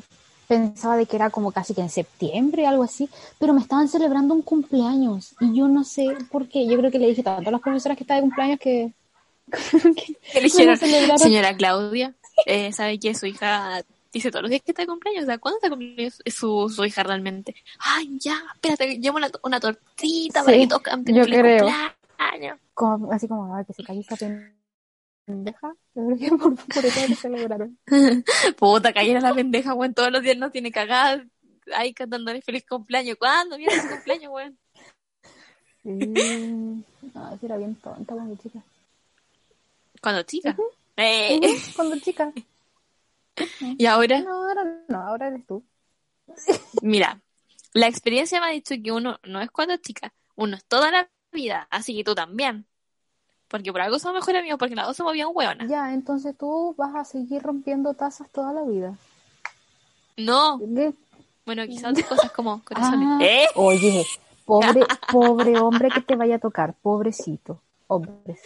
[0.48, 4.34] pensaba de que era como casi que en septiembre, algo así, pero me estaban celebrando
[4.34, 6.66] un cumpleaños y yo no sé por qué.
[6.66, 8.92] Yo creo que le dije tanto a las profesoras que estaba de cumpleaños que...
[9.96, 10.76] que ¿Qué le dijeron?
[11.18, 12.14] Señora Claudia,
[12.46, 15.24] eh, ¿sabe que su hija dice todos los días que está de cumpleaños?
[15.24, 17.54] O sea, ¿cuándo está de cumpleaños su, su hija realmente?
[17.78, 21.66] Ay, ya, espérate, llevo una, una tortita para Sí, que todos canten yo feliz creo.
[21.66, 22.58] cumpleaños.
[22.74, 24.16] Como- así como, "Ay, que se cayó esta
[25.26, 25.72] pendeja.
[25.94, 27.78] Que por, por eso me celebraron.
[28.58, 31.24] Puta, cayera la pendeja, weón, todos los días nos tiene cagada.
[31.74, 33.16] Ahí cantándole feliz cumpleaños.
[33.18, 34.58] ¿Cuándo viene su cumpleaños, weón?
[35.82, 35.90] Sí.
[37.14, 38.62] No, era bien tonta cuando chica.
[40.02, 40.56] Cuando chica.
[40.96, 41.40] Eh,
[41.76, 42.32] Cuando chica.
[43.78, 45.64] y ahora, No, ahora no, ahora eres tú.
[46.82, 47.20] mira,
[47.72, 51.10] la experiencia me ha dicho que uno no es cuando chica, uno es toda la
[51.32, 52.66] vida, así que tú también.
[53.48, 55.68] Porque por algo somos mejores amigos, porque las dos somos bien hueonas.
[55.68, 58.96] Ya, entonces tú vas a seguir rompiendo tazas toda la vida.
[60.16, 60.92] No, ¿Qué?
[61.46, 63.08] bueno, quizás otras cosas como corazones.
[63.10, 63.46] Ah, ¿Eh?
[63.56, 64.06] Oye,
[64.44, 67.60] pobre, pobre hombre que te vaya a tocar, pobrecito.
[67.88, 68.40] Hombres.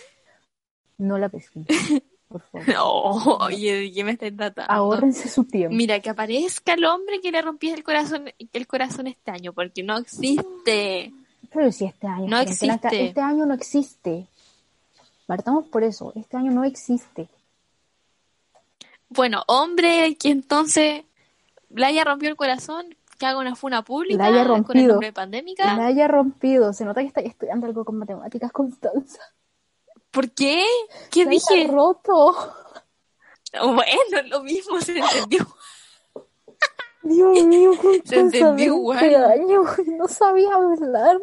[0.96, 1.66] No la pesquen,
[2.34, 2.68] por favor.
[2.68, 3.02] No,
[3.46, 4.72] oye, ¿de qué me estás tratando?
[4.72, 5.74] Ahórrense su tiempo.
[5.74, 9.82] Mira, que aparezca el hombre que le rompí el corazón, el corazón este año, porque
[9.84, 11.12] no existe.
[11.52, 13.06] Pero si este año, No existe.
[13.06, 14.26] Este año no existe.
[15.26, 16.12] Partamos por eso.
[16.16, 17.28] Este año no existe.
[19.08, 21.04] Bueno, hombre que entonces
[21.70, 24.88] le haya rompido el corazón, que haga una funa pública La haya con el rompido.
[24.88, 25.76] nombre de pandémica.
[25.76, 26.72] La haya rompido.
[26.72, 29.20] Se nota que está estudiando algo con matemáticas, Constanza.
[30.14, 30.64] ¿Por qué?
[31.10, 31.66] ¿Qué dije?
[31.66, 32.34] roto.
[33.60, 35.46] Bueno, lo mismo se entendió.
[37.02, 39.14] Dios mío, Constanza, entendió 20 igual.
[39.24, 39.66] años.
[39.86, 41.18] No sabía hablar.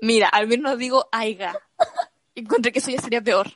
[0.00, 1.56] Mira, al menos digo aiga.
[2.34, 3.48] Encontré que eso ya sería peor.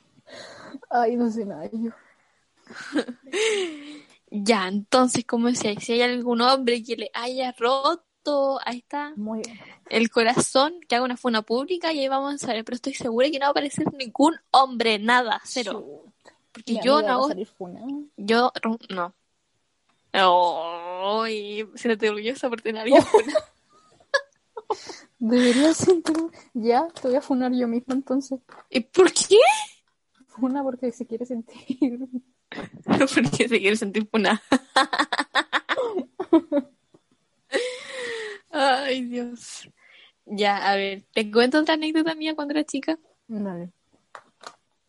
[0.89, 1.69] Ay, no sé nada.
[1.73, 1.91] Yo.
[4.37, 8.05] Ya, entonces, como decía, si hay algún hombre que le haya roto,
[8.65, 9.59] ahí está, Muy bien.
[9.91, 13.31] el corazón, que haga una funa pública y ahí vamos a saber, pero estoy segura
[13.31, 16.05] que no va a aparecer ningún hombre, nada, cero.
[16.53, 17.29] Porque Mi yo no hago,
[18.17, 19.15] yo ro- no.
[20.13, 23.35] Ay, siéntate orgullosa por tener a alguien funa.
[25.19, 26.31] Debería ser tú.
[26.55, 28.39] Ya, te voy a funar yo misma entonces.
[28.71, 29.39] ¿Y por qué?
[30.29, 31.99] Funa porque se quiere sentir.
[32.85, 34.41] Porque se quiere sentir funada.
[38.85, 39.69] Ay, Dios.
[40.27, 42.99] Ya, a ver, te cuento otra anécdota mía cuando era chica.
[43.29, 43.73] Dale.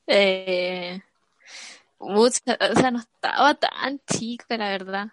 [0.07, 1.01] Eh,
[1.97, 5.07] o sea, no estaba tan chica, la verdad.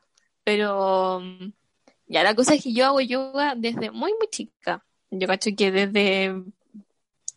[0.45, 1.21] Pero
[2.07, 4.85] ya la cosa es que yo hago yoga desde muy, muy chica.
[5.11, 6.35] Yo cacho que desde,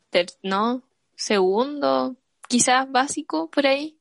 [0.10, 0.82] ter- no,
[1.16, 2.16] segundo,
[2.48, 3.98] quizás básico, por ahí.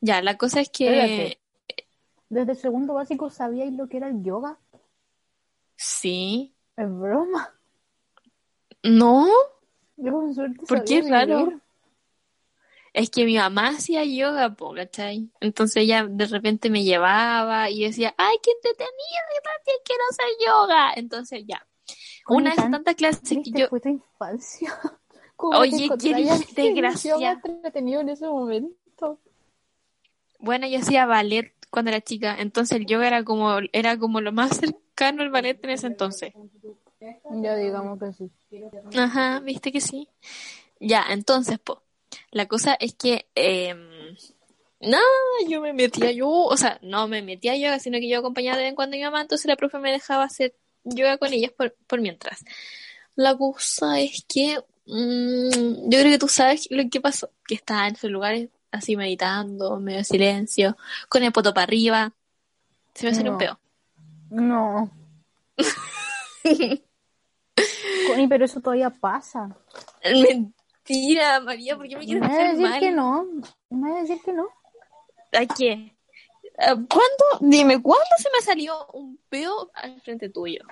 [0.00, 1.38] Ya, la cosa es que Espérate.
[2.30, 4.58] Desde segundo básico sabíais lo que era el yoga.
[5.76, 7.52] sí, Es broma.
[8.84, 9.26] no,
[9.96, 11.60] Yo con suerte ¿Por qué sabía raro?
[12.92, 15.28] es que mi mamá hacía yoga, po, ¿cachai?
[15.40, 18.92] Entonces ella de repente me llevaba y decía, ay, qué entretenido,
[19.34, 20.92] yo también quiero hacer yoga.
[20.94, 21.66] Entonces ya,
[22.28, 24.72] una de tantas clases que yo, fue tu infancia.
[25.36, 26.14] ¿Cómo Oye, qué
[26.54, 27.40] desgracia.
[27.44, 29.18] entretenido en ese momento?
[30.38, 34.30] bueno, yo hacía ballet cuando era chica, entonces el yoga era como, era como lo
[34.30, 36.32] más cercano al ballet en ese entonces.
[37.30, 38.30] Ya digamos que sí.
[38.94, 40.08] Ajá, viste que sí.
[40.80, 41.82] Ya, entonces, po,
[42.30, 43.74] la cosa es que, eh,
[44.80, 45.02] nada,
[45.48, 48.64] yo me metía yo, o sea, no me metía yoga, sino que yo acompañaba de
[48.64, 51.52] vez en cuando a mi mamá, entonces la profe me dejaba hacer yoga con ellas
[51.52, 52.44] por, por mientras.
[53.14, 57.88] La cosa es que, mm, yo creo que tú sabes lo que pasó, que estaba
[57.88, 60.76] en esos lugares así meditando, medio silencio,
[61.08, 62.12] con el poto para arriba,
[62.94, 63.38] se me salió un No.
[63.38, 63.60] peo.
[64.30, 64.90] No.
[68.08, 69.56] Connie, pero eso todavía pasa.
[70.04, 72.80] Mentira, María, ¿por qué me quieres hacer decir mal?
[72.80, 73.26] que no.
[73.70, 74.48] Me vas a decir que no.
[75.32, 75.94] ¿A qué?
[76.58, 77.24] Ah, ¿Cuándo?
[77.40, 80.62] Dime, ¿cuándo se me salió un peo al frente tuyo?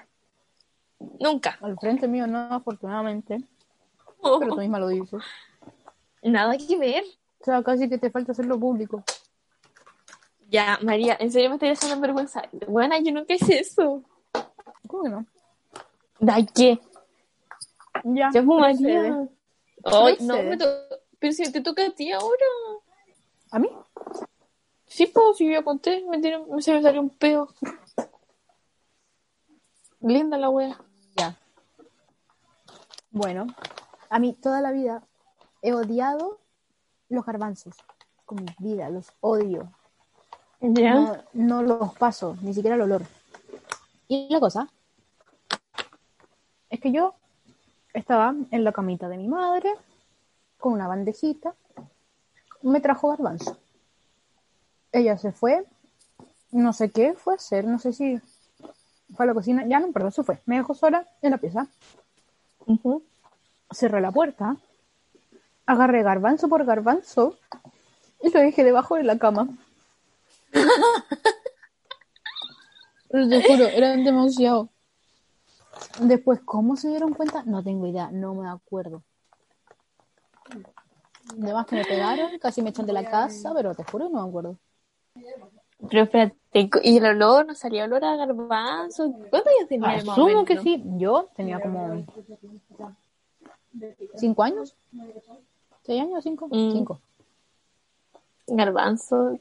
[1.20, 1.58] Nunca.
[1.60, 3.38] Al frente mío no, afortunadamente.
[4.20, 5.22] Oh, Pero tú misma lo dices.
[6.22, 7.04] nada que ver.
[7.40, 9.04] O sea, casi que te falta hacerlo público.
[10.48, 12.42] Ya, María, en serio me estoy haciendo vergüenza.
[12.68, 14.02] Buena, yo nunca hice eso.
[14.86, 15.26] ¿Cómo que no?
[16.20, 16.80] ¿Da qué?
[18.04, 18.30] Ya.
[18.32, 19.10] Ya, procede.
[19.10, 19.28] María.
[19.84, 20.66] Ay, no, me to-
[21.18, 22.44] pero si te toca a ti ahora.
[23.50, 23.68] ¿A mí?
[24.86, 27.48] Sí, pues, si yo conté, me tiró- se me salió un peo.
[30.00, 30.78] Linda la wea.
[31.16, 31.36] Ya.
[33.10, 33.46] Bueno,
[34.10, 35.02] a mí toda la vida
[35.62, 36.38] he odiado
[37.08, 37.74] los garbanzos.
[38.24, 39.72] Con mi vida, los odio.
[40.60, 43.02] No, no los paso, ni siquiera el olor.
[44.08, 44.68] Y la cosa
[46.70, 47.14] es que yo
[47.92, 49.72] estaba en la camita de mi madre
[50.58, 51.54] con una bandejita.
[52.62, 53.56] Me trajo garbanzo.
[54.92, 55.64] Ella se fue.
[56.52, 57.64] No sé qué fue a hacer.
[57.64, 58.20] No sé si
[59.14, 59.66] fue a la cocina.
[59.66, 60.40] Ya no, perdón, se fue.
[60.46, 61.68] Me dejó sola en la pieza.
[63.70, 64.56] Cerré la puerta.
[65.66, 67.36] Agarré garbanzo por garbanzo
[68.22, 69.48] y lo dejé debajo de la cama.
[73.08, 74.68] Pero te juro, eran demasiado.
[76.00, 77.42] Después, ¿cómo se dieron cuenta?
[77.44, 79.02] No tengo idea, no me acuerdo.
[81.32, 84.28] Además que me pegaron, casi me echan de la casa, pero te juro, no me
[84.28, 84.58] acuerdo.
[85.90, 86.36] Pero espérate,
[86.82, 87.46] ¿y el olor?
[87.46, 89.12] ¿No salía olor a garbanzo?
[89.30, 90.82] ¿Cuántos años tenía Asumo que sí.
[90.96, 92.06] Yo tenía como
[94.16, 94.74] cinco años.
[95.82, 96.22] ¿Seis años?
[96.24, 96.48] ¿Cinco?
[96.48, 96.72] Mm.
[96.72, 97.00] Cinco.
[98.46, 99.38] Garbanzo.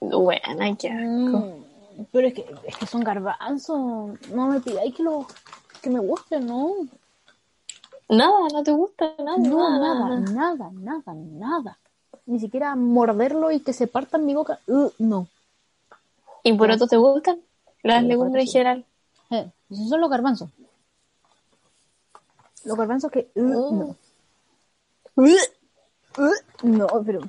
[0.00, 1.38] Buena, qué asco.
[1.38, 4.18] Mm, Pero es que, es que son garbanzos.
[4.30, 5.26] No me pidáis que los
[5.80, 6.72] que me gusten, no.
[8.08, 9.38] Nada, no te gusta nada.
[9.38, 10.20] No, nada.
[10.20, 11.78] nada, nada, nada.
[12.26, 14.58] Ni siquiera morderlo y que se parta en mi boca.
[14.66, 15.28] Uh, no.
[16.42, 17.40] ¿Y por otro te gustan?
[17.82, 18.52] Las Sí, legumbres en sí.
[18.52, 18.84] general.
[19.30, 20.50] Eh, esos son los garbanzos.
[22.64, 23.30] Los garbanzos que.
[23.34, 23.40] uh,
[23.74, 23.78] Mm.
[23.78, 23.96] no.
[26.62, 27.20] No, pero.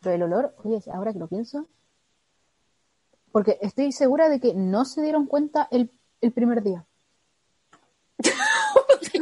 [0.00, 1.66] Pero el olor, oye, ahora que lo pienso.
[3.32, 5.90] Porque estoy segura de que no se dieron cuenta el,
[6.20, 6.84] el primer día.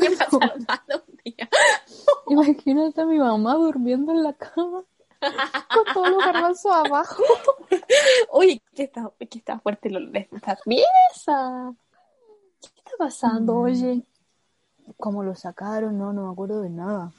[2.29, 4.85] Imagínate a mi mamá durmiendo en la cama
[5.21, 7.23] con todos los garbanzos abajo.
[8.31, 11.73] Oye, ¿qué está, qué está fuerte el olor de esta pieza?
[12.61, 13.63] ¿Qué está pasando, Mm.
[13.63, 14.03] oye?
[14.99, 15.99] ¿Cómo lo sacaron?
[15.99, 17.13] No, no me acuerdo de nada.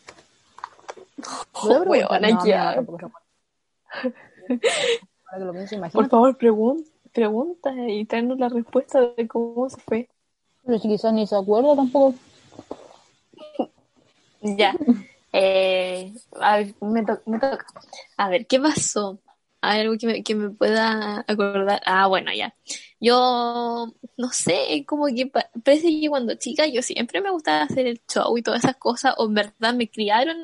[1.53, 2.53] Oh, weona, no, qué
[3.93, 9.77] Ahora que lo pienso, Por favor, pregun- pregunta y tráenos la respuesta de cómo se
[9.81, 10.09] fue.
[10.65, 12.15] Pero si quizás ni se acuerda tampoco.
[14.41, 14.75] Ya.
[15.33, 17.65] Eh, a ver, me, to- me toca.
[18.17, 19.19] A ver, ¿qué pasó?
[19.61, 21.81] ¿Hay algo que me, que me pueda acordar?
[21.85, 22.53] Ah, bueno, ya.
[22.99, 27.87] Yo, no sé, como que pa- parece que cuando chica yo siempre me gustaba hacer
[27.87, 30.37] el show y todas esas cosas, o en verdad me criaron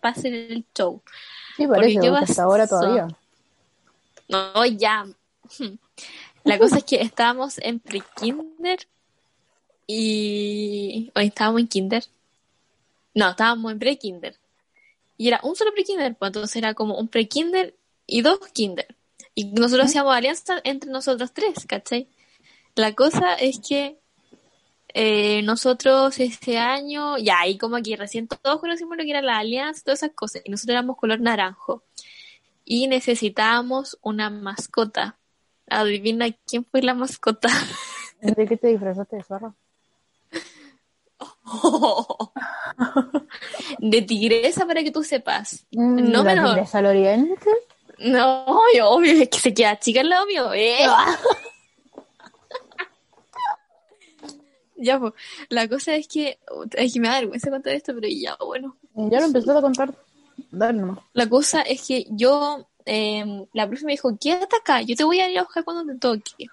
[0.00, 1.02] para hacer el show.
[1.56, 3.08] Sí, parece, Porque, ¿qué porque hasta ahora todavía.
[4.28, 5.06] No, ya.
[6.44, 8.86] La cosa es que estábamos en pre-kinder
[9.86, 11.10] y...
[11.14, 12.04] Hoy estábamos en kinder.
[13.14, 14.36] No, estábamos en pre-kinder.
[15.16, 17.74] Y era un solo pre-kinder, pues entonces era como un pre-kinder
[18.06, 18.94] y dos kinder.
[19.34, 22.08] Y nosotros hacíamos alianza entre nosotros tres, ¿cachai?
[22.74, 23.98] La cosa es que
[24.98, 29.36] eh, nosotros ese año, ya ahí como que recién todos conocimos lo que era la
[29.36, 31.82] alianza, todas esas cosas, y nosotros éramos color naranjo.
[32.64, 35.18] Y necesitábamos una mascota.
[35.68, 37.50] Adivina quién fue la mascota.
[38.22, 39.52] ¿De qué te disfrazaste de zorra?
[43.78, 45.66] De tigresa para que tú sepas.
[45.72, 47.50] Mm, No, ¿La tigresa al oriente?
[47.98, 50.86] No, obvio, es que se queda chica al lado mío, ¿eh?
[54.76, 55.12] Ya, pues,
[55.48, 56.38] la cosa es que,
[56.72, 58.76] es que me da vergüenza contar esto, pero ya, bueno.
[58.94, 59.94] Ya lo empecé a contar.
[60.50, 60.98] Dale nomás.
[61.14, 65.20] La cosa es que yo, eh, la profe me dijo, quédate acá, yo te voy
[65.20, 66.46] a ir a buscar cuando te toque.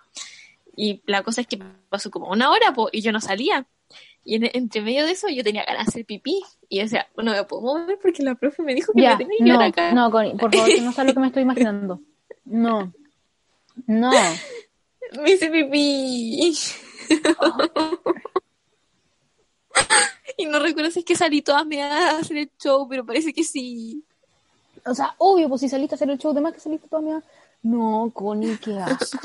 [0.76, 1.59] Y la cosa es que
[1.89, 3.67] pasó como una hora, po, y yo no salía.
[4.26, 6.41] Y en- entre medio de eso yo tenía ganas de hacer pipí.
[6.69, 9.26] Y yo decía, no me puedo mover porque la profe me dijo que Ya, me
[9.26, 9.91] tenía que no, acá.
[9.93, 11.99] no, Connie, por favor, que no sabes lo que me estoy imaginando.
[12.45, 12.91] No.
[13.88, 14.11] No.
[15.21, 16.53] Me hice pipí.
[20.38, 23.34] y no recuerdo si es que salí toda meada a hacer el show, pero parece
[23.34, 24.03] que sí.
[24.86, 27.24] O sea, obvio, pues si saliste a hacer el show, demás que saliste toda mía.
[27.61, 29.20] No, Connie, qué asco.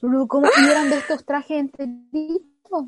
[0.00, 0.46] Pero, ¿cómo?
[0.46, 2.84] ¿Y eran de estos trajes enteritos?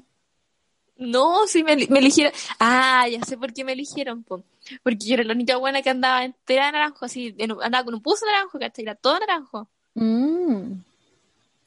[0.99, 2.33] No, sí me, me eligieron.
[2.59, 4.43] Ah, ya sé por qué me eligieron, po.
[4.83, 7.95] Porque yo era la única buena que andaba entera de naranjo, así, en andaba con
[7.95, 8.85] un puso naranjo, ¿cachai?
[8.85, 9.69] Era todo naranjo.
[9.95, 10.73] Mm,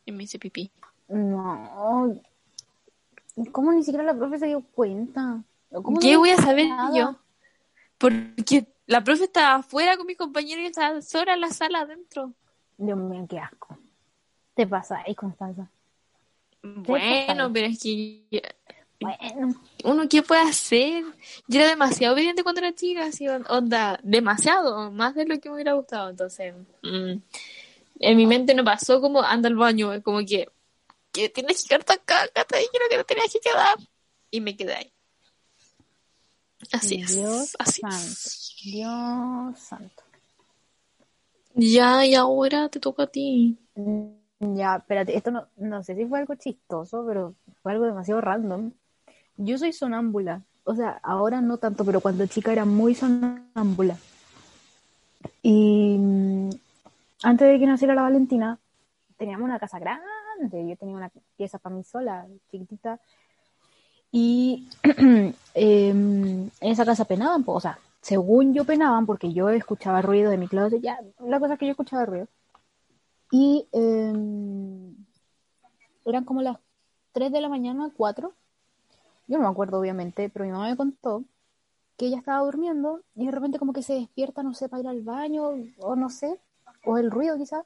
[0.06, 0.72] Y me hice pipí.
[1.10, 2.22] No.
[3.52, 5.44] ¿Cómo ni siquiera la profe se dio cuenta?
[5.72, 6.98] ¿Cómo ¿Qué voy a saber nada?
[6.98, 7.16] yo?
[7.98, 12.34] Porque la profe estaba afuera con mis compañeros y estaba sola en la sala adentro.
[12.78, 13.78] Dios mío, qué asco.
[14.56, 15.70] Te pasa ahí, Constanza.
[16.62, 18.24] Bueno, pero es que
[19.00, 21.04] Bueno, uno qué puede hacer.
[21.48, 25.56] Yo era demasiado obediente cuando era chica, así onda, demasiado, más de lo que me
[25.56, 26.10] hubiera gustado.
[26.10, 26.54] Entonces,
[26.84, 27.14] mm,
[28.02, 30.50] en mi mente no pasó como anda al baño, como que,
[31.12, 33.78] que tienes que quedarte acá, Cata, y creo que no tenías que quedar.
[34.32, 34.94] y me quedé ahí.
[36.72, 37.16] Así es.
[37.16, 37.96] Dios así santo.
[37.96, 38.56] es.
[38.64, 40.04] Dios santo.
[41.56, 43.58] Ya, y ahora te toca a ti.
[44.40, 48.72] Ya, espérate, esto no, no sé si fue algo chistoso, pero fue algo demasiado random.
[49.38, 53.98] Yo soy sonámbula, o sea, ahora no tanto, pero cuando chica era muy sonámbula.
[55.42, 56.50] Y mm,
[57.24, 58.60] antes de que naciera la Valentina,
[59.18, 60.06] teníamos una casa grande,
[60.40, 63.00] yo tenía una pieza para mí sola, chiquitita,
[64.12, 64.68] y
[65.54, 70.32] em, en esa casa penaban, po, o sea, según yo penaban, porque yo escuchaba ruido
[70.32, 72.28] de mi closet, ya, la cosa que yo escuchaba ruido.
[73.32, 74.96] Y em,
[76.06, 76.58] eran como las
[77.12, 78.34] 3 de la mañana, 4.
[79.28, 81.24] Yo no me acuerdo, obviamente, pero mi mamá me contó
[81.98, 84.88] que ella estaba durmiendo y de repente como que se despierta, no sé, para ir
[84.88, 86.40] al baño o no sé,
[86.86, 87.66] o el ruido quizás.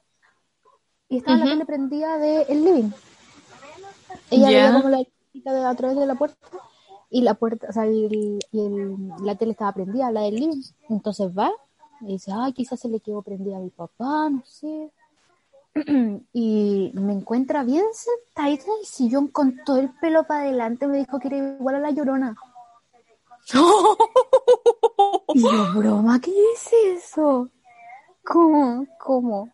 [1.08, 2.90] Y estaba la tele prendida del living.
[4.30, 4.58] Ella Ya.
[4.70, 6.36] veía como la de a través de la puerta
[7.10, 10.36] y la puerta, o sea, y, el- y el- la tele estaba prendida, la del
[10.36, 10.62] living.
[10.88, 11.50] Entonces va
[12.00, 14.90] y dice, ay, quizás se le quedó prendida a mi papá, no sé.
[16.32, 20.86] y me encuentra bien sentadita en el sillón con todo el pelo para adelante.
[20.86, 22.36] Me dijo que era igual a la llorona.
[25.36, 27.48] Y yo, broma, ¿qué es eso?
[28.24, 28.86] ¿Cómo?
[29.00, 29.50] ¿Cómo?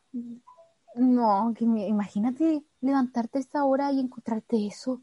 [1.00, 5.00] No, que me- imagínate levantarte a esta hora y encontrarte eso.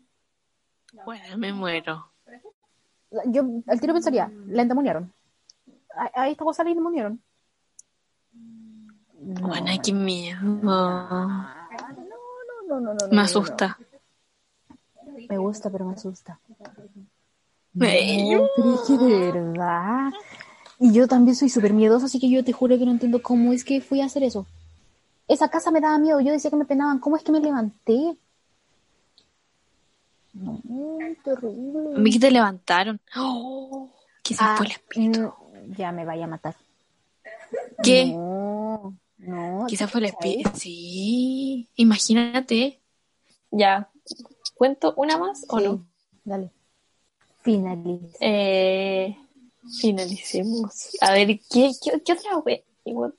[1.05, 2.11] Bueno, me muero.
[3.25, 5.11] Yo al tiro pensaría, la endemoniaron.
[5.95, 7.19] A, a esta cosa la endemoniaron.
[9.19, 10.39] No, Bueno, qué miedo.
[10.41, 11.09] no, no,
[12.67, 13.79] no, no, no, Me asusta.
[15.29, 16.39] Me gusta, pero me asusta.
[17.73, 17.85] No,
[18.55, 20.11] pero es que de verdad.
[20.79, 23.51] Y yo también soy súper miedosa, así que yo te juro que no entiendo cómo
[23.51, 24.45] es que fui a hacer eso.
[25.27, 28.17] Esa casa me daba miedo, yo decía que me penaban, ¿cómo es que me levanté?
[30.33, 30.61] No,
[31.23, 31.95] terrible.
[31.95, 32.99] A mí que te levantaron.
[33.15, 33.89] Oh,
[34.21, 35.19] quizás Ah, fue el espíritu.
[35.21, 36.55] mm, ya me vaya a matar.
[37.83, 38.05] ¿Qué?
[38.05, 39.65] No, no.
[39.67, 40.25] Quizás fue el ¿sabes?
[40.25, 40.51] espíritu.
[40.57, 42.79] Sí, imagínate.
[43.51, 43.89] Ya,
[44.55, 45.85] ¿cuento una más o Sí, no?
[46.23, 46.51] Dale.
[47.41, 48.17] Finaliza.
[48.19, 49.17] Eh,
[49.79, 50.97] finalicemos.
[51.01, 52.59] A ver, ¿qué, qué, qué otra wea?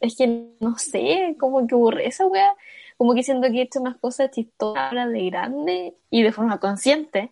[0.01, 2.55] Es que no sé, como que aburre esa wea.
[2.97, 7.31] Como que siento que he hecho más cosas chistosas de grande y de forma consciente.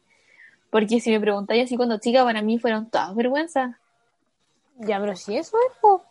[0.70, 3.76] Porque si me preguntáis así cuando chica, para mí fueron todas vergüenzas.
[4.78, 6.02] Ya, pero si eso es, po.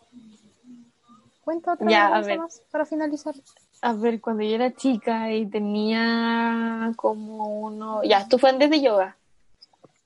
[1.44, 2.40] Cuenta otra Ya, a cosa ver.
[2.40, 3.36] más para finalizar.
[3.82, 8.04] A ver, cuando yo era chica y tenía como uno...
[8.04, 9.16] Ya, esto fue antes de yoga.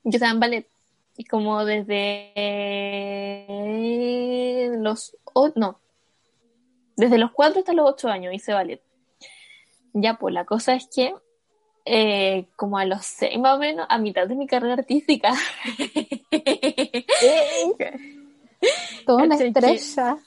[0.03, 0.67] Yo estaba en ballet.
[1.15, 2.33] Y como desde
[4.77, 5.15] los...
[5.33, 5.79] o- no.
[6.99, 8.81] Desde los cuatro hasta los ocho años hice ballet.
[9.93, 11.13] Ya, pues la cosa es que
[11.85, 15.33] eh, como a los seis más o menos, a mitad de mi carrera artística,
[19.05, 20.17] Toda una que- estrella.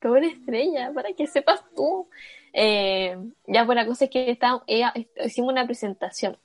[0.00, 2.08] Toda una estrella, para que sepas tú.
[2.52, 3.16] Eh,
[3.46, 6.38] ya, pues la cosa es que está, ella- hicimos una presentación.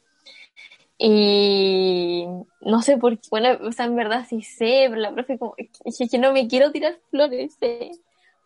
[0.98, 2.26] Y
[2.62, 5.56] no sé por qué, bueno, o sea, en verdad sí sé, pero la profe como,
[5.84, 7.92] dije que no me quiero tirar flores, sé.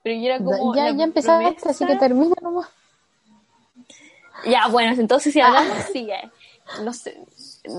[0.03, 0.73] Pero yo era como.
[0.75, 2.67] ya, ya empezaste, promesa- así que termina nomás.
[4.45, 6.17] Ya, bueno, entonces si hablamos, sigue.
[6.83, 7.17] No sé.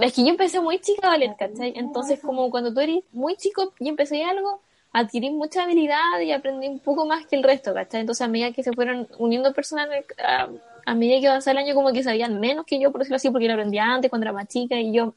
[0.03, 1.73] Es que yo empecé muy chica ballet, ¿cachai?
[1.77, 4.61] Entonces, como cuando tú eres muy chico y empecé algo,
[4.93, 8.01] adquirí mucha habilidad y aprendí un poco más que el resto, ¿cachai?
[8.01, 9.89] Entonces, a medida que se fueron uniendo personas,
[10.23, 10.49] a,
[10.85, 13.31] a medida que avanzaba el año, como que sabían menos que yo, por decirlo así,
[13.31, 15.15] porque yo lo aprendía antes, cuando era más chica, y yo,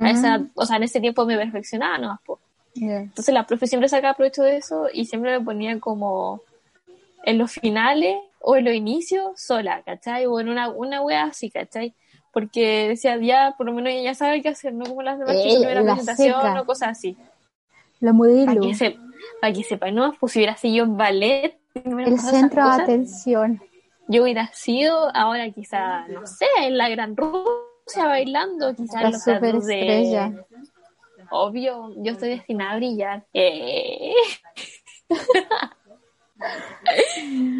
[0.00, 2.20] a esa, o sea, en ese tiempo me perfeccionaba nomás,
[2.74, 2.80] po.
[2.80, 6.42] Entonces la profe siempre sacaba provecho de eso y siempre me ponía como
[7.24, 10.26] en los finales o en los inicios sola, ¿cachai?
[10.26, 11.94] O en una, una wea así, ¿cachai?
[12.32, 15.58] Porque decía, ya, por lo menos ella sabe qué hacer, no como las demás que
[15.58, 16.60] la presentación seca.
[16.60, 17.16] o cosas así.
[17.98, 18.60] La Para modelo.
[18.62, 18.96] que, se,
[19.40, 20.14] para que sepa, ¿no?
[20.18, 23.60] Pues si hubiera sido ballet, no hubieran El centro de atención.
[24.08, 29.52] yo hubiera sido ahora quizá, no sé, en la Gran Rusia bailando, quizá La en
[29.52, 30.32] los de...
[31.30, 33.24] Obvio, yo estoy destinada a brillar.
[33.34, 34.12] Eh.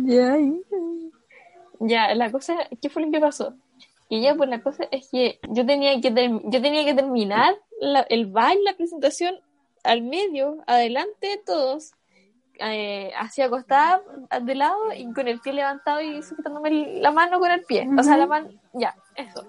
[0.07, 0.37] Ya,
[1.81, 3.55] Ya, la cosa, ¿qué fue lo que pasó?
[4.09, 6.11] Y ya, pues la cosa es que yo tenía que,
[6.45, 9.35] yo tenía que terminar la- el baile, la presentación,
[9.85, 11.93] al medio, adelante de todos,
[12.59, 14.03] eh, así acostada
[14.43, 17.89] de lado y con el pie levantado y sujetándome la mano con el pie.
[17.99, 19.43] O sea, la mano, ya, eso.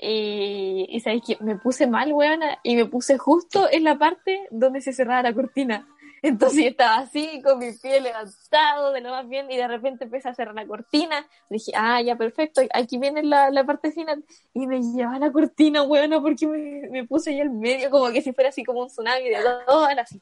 [0.00, 4.46] Y, y sabéis que me puse mal, weona, y me puse justo en la parte
[4.50, 5.86] donde se cerraba la cortina.
[6.22, 10.28] Entonces estaba así, con mi pie levantado, de lo más bien, y de repente empecé
[10.28, 11.26] a cerrar la cortina.
[11.48, 14.24] Dije, ah, ya, perfecto, aquí viene la, la parte final.
[14.52, 18.22] Y me lleva la cortina, bueno, porque me, me puse ahí al medio, como que
[18.22, 19.36] si fuera así como un tsunami de
[19.66, 20.20] horas, así.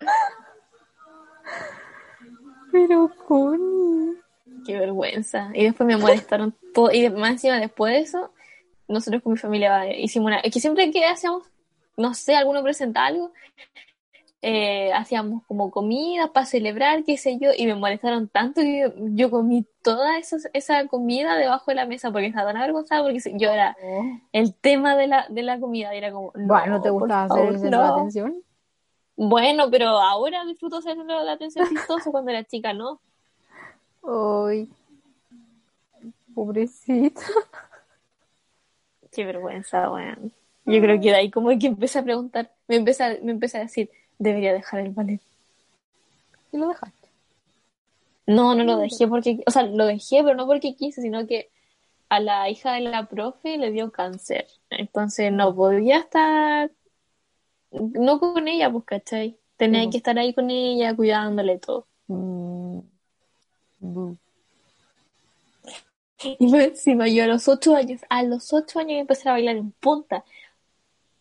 [2.72, 3.10] Pero.
[4.66, 5.50] Qué vergüenza.
[5.54, 6.92] Y después me molestaron todo.
[6.92, 8.32] Y más encima, después de eso,
[8.88, 10.40] nosotros con mi familia hicimos una.
[10.40, 11.44] Es que siempre que hacíamos,
[11.96, 13.32] no sé, alguno presenta algo,
[14.42, 18.92] eh, hacíamos como comida para celebrar, qué sé yo, y me molestaron tanto que yo,
[19.14, 23.20] yo comí toda esa, esa comida debajo de la mesa porque estaba tan avergonzada porque
[23.34, 23.76] yo era
[24.32, 25.94] el tema de la, de la comida.
[25.94, 26.32] Era como.
[26.34, 27.94] Bueno, ¿te gustaba hacer favor, el centro de no.
[27.94, 28.42] atención?
[29.16, 33.00] Bueno, pero ahora disfruto ser la atención chistoso cuando era chica, ¿no?
[34.04, 34.68] Ay,
[36.34, 37.22] pobrecita.
[39.16, 40.30] Qué vergüenza, weón.
[40.66, 43.56] Yo creo que de ahí como que empecé a preguntar, me empecé a, me empecé
[43.56, 43.88] a decir,
[44.18, 45.22] debería dejar el ballet.
[46.52, 47.08] Y lo dejaste.
[48.26, 51.48] No, no lo dejé porque, o sea, lo dejé, pero no porque quise, sino que
[52.10, 54.48] a la hija de la profe le dio cáncer.
[54.68, 56.70] Entonces no podía estar,
[57.70, 59.38] no con ella, pues, ¿cachai?
[59.56, 59.92] Tenía pues.
[59.92, 61.86] que estar ahí con ella, cuidándole todo.
[62.08, 62.80] Mm.
[63.80, 64.18] Bu.
[66.22, 69.56] Y más encima, yo a los ocho años, a los ocho años empecé a bailar
[69.56, 70.24] en punta.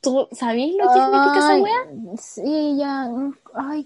[0.02, 1.74] ¿Tú sabías lo que significa esa Ay, wea?
[2.18, 3.10] Sí, ya.
[3.56, 3.86] Ay,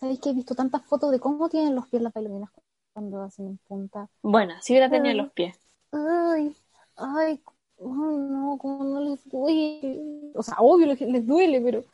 [0.00, 2.50] ¿sabéis que he visto tantas fotos de cómo tienen los pies las bailarinas
[2.94, 4.08] cuando hacen en punta?
[4.22, 5.18] Bueno, si hubiera tenido Mm.
[5.24, 5.58] los pies.
[5.92, 6.54] Ay,
[6.96, 7.42] ay,
[7.78, 10.00] ay, no, como no les duele.
[10.34, 11.84] O sea, obvio les, les duele, pero,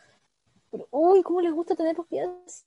[0.71, 2.29] pero, uy, cómo les gusta tener los pies.
[2.47, 2.65] así.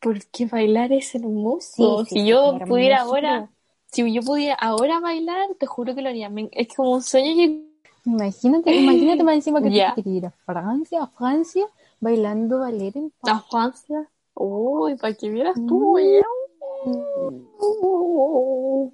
[0.00, 2.04] Porque bailar es hermoso.
[2.04, 3.02] Sí, sí, si sí, yo pudiera hermoso.
[3.02, 3.50] ahora,
[3.90, 6.28] si yo pudiera ahora bailar, te juro que lo haría.
[6.30, 7.70] Me- Es como un sueño que
[8.06, 9.94] Imagínate, imagínate más encima que Ya.
[9.94, 11.66] querías ir a Francia, a Francia,
[12.00, 13.44] bailando ballet en a paz.
[13.50, 14.08] Francia.
[14.34, 15.92] Uy, para que vieras tú, Mm.
[15.94, 16.22] oye.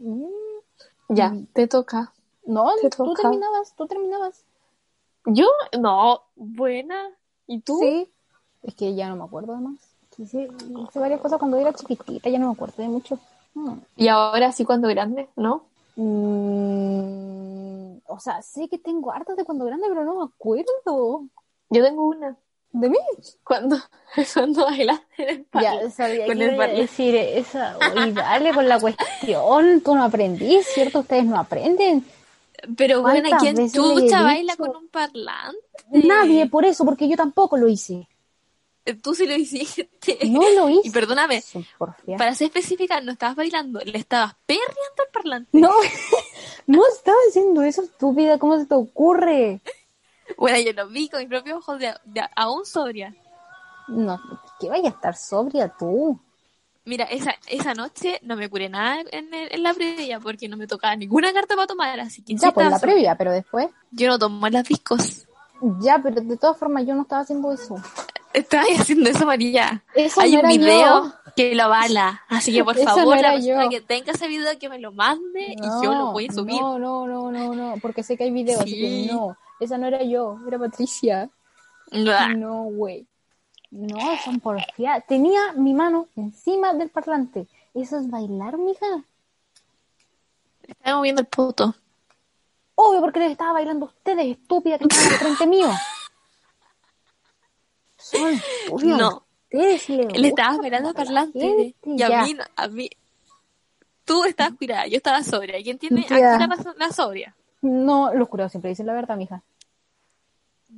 [0.00, 0.26] Mm.
[1.08, 2.12] Ya, te toca.
[2.44, 3.22] No, Te tú toca.
[3.22, 4.44] terminabas, tú terminabas.
[5.26, 5.46] Yo,
[5.78, 7.10] no, buena.
[7.46, 7.78] ¿Y tú?
[7.80, 8.10] Sí.
[8.62, 9.76] Es que ya no me acuerdo además.
[10.18, 10.48] Hice,
[10.88, 13.18] hice varias cosas cuando era chiquitita, ya no me acuerdo de mucho.
[13.96, 15.64] Y ahora sí cuando grande, ¿no?
[15.96, 17.16] Mm,
[18.06, 21.24] o sea, sé que tengo hartas de cuando grande, pero no me acuerdo.
[21.70, 22.36] Yo tengo una.
[22.72, 22.98] ¿De mí?
[23.42, 23.76] Cuando,
[24.34, 27.78] cuando bailaste en el Ya, sabía Con que el decir esa.
[28.06, 29.80] Y dale con la cuestión.
[29.82, 31.00] Tú no aprendí, ¿cierto?
[31.00, 32.04] Ustedes no aprenden.
[32.76, 35.58] Pero bueno, ¿Cuántas ¿quién chucha baila con un parlante?
[35.90, 38.08] Nadie, por eso, porque yo tampoco lo hice.
[39.02, 40.18] Tú sí lo hiciste.
[40.28, 40.88] No lo hice.
[40.88, 41.42] Y perdóname,
[42.16, 45.48] para ser específica, no estabas bailando, le estabas perreando al parlante.
[45.52, 45.70] No,
[46.66, 48.38] no estaba haciendo eso, estúpida.
[48.38, 49.60] ¿Cómo se te ocurre?
[50.36, 53.14] Bueno, yo lo vi con mis propios ojos de, de- aún sobria.
[53.88, 54.20] No,
[54.58, 56.18] que vaya a estar sobria tú.
[56.84, 60.56] Mira, esa, esa noche no me curé nada en, el- en la previa porque no
[60.56, 63.68] me tocaba ninguna carta para tomar, así que Ya, pues estaba la previa, pero después.
[63.90, 65.26] Yo no tomo las discos.
[65.80, 67.76] Ya, pero de todas formas yo no estaba haciendo eso.
[68.36, 69.82] Estaba haciendo eso, María.
[69.94, 71.12] Eso Hay no un video yo.
[71.34, 72.22] que lo avala.
[72.28, 73.70] Así que por Eso favor, no la era persona yo.
[73.70, 76.60] que tenga ese video que me lo mande y yo lo voy a subir.
[76.60, 79.06] No, no, no, no, no, porque sé que hay videos, así Sí.
[79.08, 79.36] que no.
[79.58, 81.30] Esa no era yo, era Patricia.
[81.90, 82.28] Blah.
[82.34, 83.06] No, güey.
[83.70, 85.02] No, son porfía.
[85.08, 87.46] Tenía mi mano encima del parlante.
[87.74, 88.86] ¿Eso es bailar, mija?
[90.62, 91.74] Estaba moviendo el puto.
[92.74, 95.68] Obvio, porque les estaba bailando a ustedes, estúpida, que estaban frente mío.
[98.84, 99.26] No.
[99.50, 101.74] Les Le al como a la parlante.
[101.84, 102.90] y a mí, a mí.
[104.04, 105.60] Tú estabas cuidada, yo estaba sobria.
[105.62, 107.36] ¿Quién tiene aquí la, la sobria?
[107.62, 109.42] No, los curados siempre dicen la verdad, mija.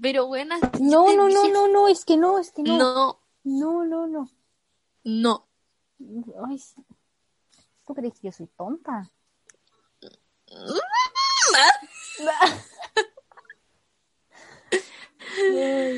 [0.01, 0.59] Pero buena.
[0.81, 2.79] No, no, no, no, no, es que no, es que no.
[2.79, 4.31] No, No, no, no.
[5.05, 5.47] no.
[6.49, 6.63] Ay.
[7.87, 9.11] ¿tú crees que yo soy tonta?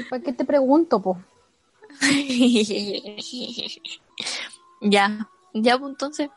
[0.08, 1.20] ¿Para qué te pregunto, po?
[4.80, 6.30] ya, ya, pues entonces.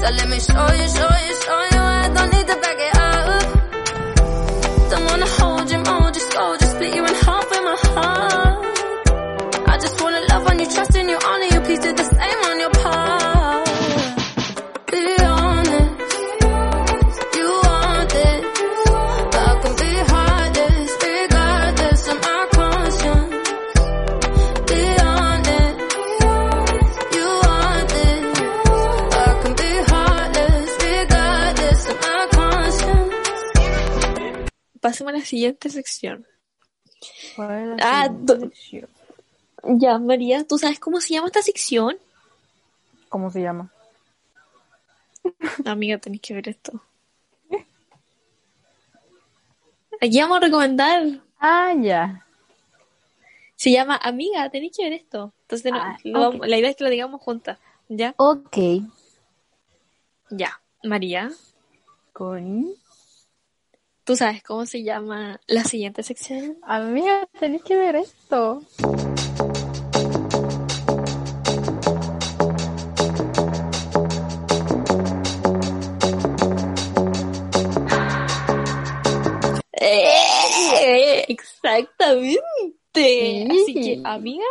[0.00, 1.80] So let me show you, show you, show you.
[1.80, 2.97] I don't need to back it up.
[34.98, 36.26] Pasemos a la siguiente sección.
[37.36, 38.08] ¿Cuál es la Ah,
[38.40, 38.88] sección?
[39.78, 41.96] Ya, María, ¿tú sabes cómo se llama esta sección?
[43.08, 43.70] ¿Cómo se llama?
[45.64, 46.82] Amiga, tenés que ver esto.
[50.00, 51.02] Aquí vamos a recomendar.
[51.40, 52.24] Ah, ya.
[53.56, 55.32] Se llama Amiga, tenéis que ver esto.
[55.42, 57.58] Entonces, no- Ah, lo la idea es que lo digamos juntas.
[57.88, 58.14] ¿Ya?
[58.16, 58.56] Ok.
[60.30, 60.60] Ya.
[60.84, 61.30] María,
[62.12, 62.66] Con...
[64.08, 66.56] ¿tú sabes cómo se llama la siguiente sección?
[66.62, 68.62] Amiga, tenés que ver esto.
[79.72, 81.26] ¡Eh!
[81.28, 82.40] Exactamente.
[82.94, 83.46] Sí.
[83.50, 84.46] Así que, amiga,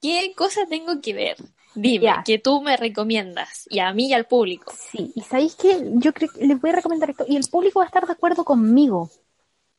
[0.00, 1.55] ¿qué cosa tengo que ver?
[1.76, 4.72] Dime, que tú me recomiendas, y a mí y al público.
[4.76, 7.80] Sí, y sabéis que yo creo que les voy a recomendar esto y el público
[7.80, 9.10] va a estar de acuerdo conmigo.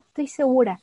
[0.08, 0.80] Estoy segura.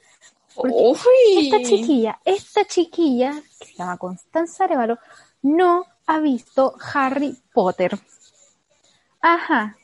[0.58, 1.50] Uy.
[1.52, 4.98] Esta chiquilla, esta chiquilla, que se llama Constanza Arevalo,
[5.42, 7.98] no ha visto Harry Potter.
[9.22, 9.76] Ajá.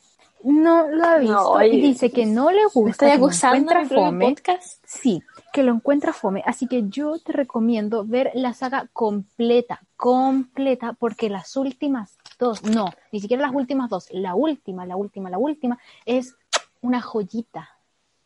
[0.44, 3.78] No lo ha visto No, y dice que no le gusta, ¿Me estoy acusando en
[3.78, 4.30] encuentra fome.
[4.30, 4.84] podcast?
[4.86, 5.22] Sí,
[5.52, 6.44] que lo encuentra fome.
[6.46, 12.90] Así que yo te recomiendo ver la saga completa, completa, porque las últimas dos, no,
[13.12, 16.36] ni siquiera las últimas dos, la última, la última, la última, es
[16.82, 17.70] una joyita.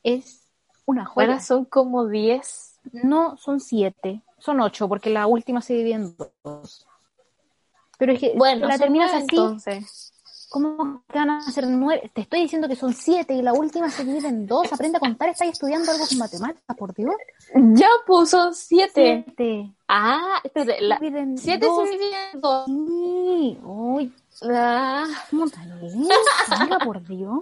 [0.04, 0.48] Es
[0.86, 1.28] una joya.
[1.28, 2.80] Ahora son como 10.
[2.94, 6.86] No son siete, son ocho, porque la última se divide en dos.
[7.98, 10.05] Pero es que Bueno, la terminas así, entonces.
[10.56, 12.10] ¿Cómo que van a ser nueve?
[12.14, 14.72] Te estoy diciendo que son siete y la última se divide en dos.
[14.72, 17.14] Aprende a contar, estás estudiando algo con matemáticas, por Dios.
[17.74, 19.26] Ya, pues son 7.
[19.26, 19.74] Siete.
[19.90, 20.98] Ah, espérate, la...
[20.98, 21.84] Se divide en 7 dos.
[21.84, 22.66] se divide en 2.
[22.68, 24.14] Sí, uy,
[24.50, 25.06] Ah.
[25.30, 25.72] ¿cómo tan?
[25.74, 27.42] Amiga, por Dios.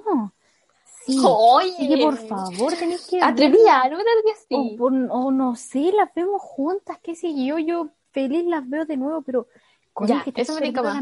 [1.05, 1.21] Sí.
[1.23, 1.71] Oye.
[1.77, 4.03] Así que por favor tenés que Atrevida, no me
[4.49, 8.67] que O, por- o no sé, las vemos juntas, qué sé yo, yo feliz las
[8.67, 9.47] veo de nuevo, pero
[9.93, 11.01] con Ya, que te eso me la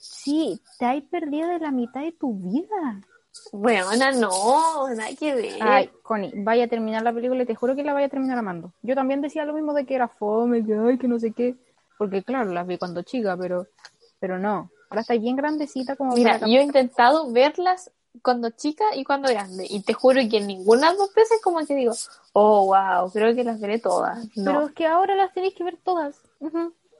[0.00, 3.02] Sí, te has perdido de la mitad de tu vida.
[3.52, 3.84] Bueno,
[4.18, 5.52] no, nada que ver.
[5.60, 8.38] Ay, Connie, vaya a terminar la película y te juro que la vaya a terminar
[8.38, 8.72] amando.
[8.82, 11.54] Yo también decía lo mismo de que era fome, que ay, que no sé qué.
[11.98, 13.66] Porque claro, las vi cuando chica, pero,
[14.18, 14.70] pero no.
[14.88, 17.90] Ahora está bien grandecita como Mira, yo he intentado verlas
[18.22, 19.66] cuando chica y cuando grande.
[19.68, 21.92] Y te juro que en ninguna de las dos veces como que digo,
[22.32, 24.26] oh, wow, creo que las veré todas.
[24.34, 24.44] No.
[24.44, 26.20] Pero es que ahora las tenéis que ver todas.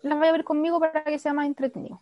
[0.03, 2.01] Las voy a ver conmigo para que sea más entretenido.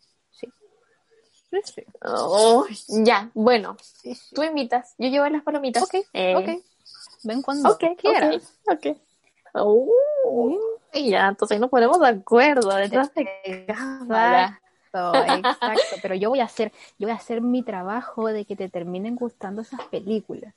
[1.64, 1.82] Sí.
[2.02, 2.66] Oh,
[3.04, 4.34] ya, bueno, sí, sí.
[4.34, 5.82] tú invitas, yo llevo las palomitas.
[5.82, 6.64] Ok, Eh, ok.
[7.24, 8.54] Ven cuando quieras.
[8.66, 8.96] ok, ok.
[9.54, 9.88] Oh,
[10.92, 14.60] ya, entonces nos ponemos de acuerdo detrás de cámara.
[14.92, 15.96] Exacto, exacto.
[16.02, 19.16] Pero yo voy a hacer, yo voy a hacer mi trabajo de que te terminen
[19.16, 20.54] gustando esas películas.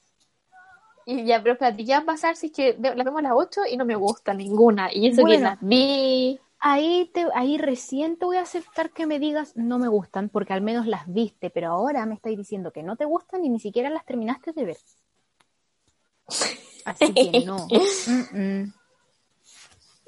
[1.06, 3.32] Y ya, pero espérate, ¿qué va a pasar si es que las vemos a las
[3.36, 4.94] 8 y no me gusta ninguna?
[4.94, 5.50] Y eso que Bueno.
[5.50, 6.40] las vi.
[6.64, 10.54] Ahí te, ahí recién te voy a aceptar que me digas no me gustan, porque
[10.54, 13.60] al menos las viste, pero ahora me estáis diciendo que no te gustan y ni
[13.60, 14.78] siquiera las terminaste de ver.
[16.86, 17.68] Así que no.
[18.08, 18.74] Mm, mm.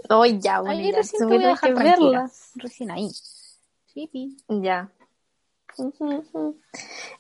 [0.10, 2.52] Oh, ya, bueno, Ahí recién te voy a dejar verlas.
[2.56, 3.10] Recién ahí.
[3.88, 4.38] Sí, pi.
[4.48, 4.92] Ya.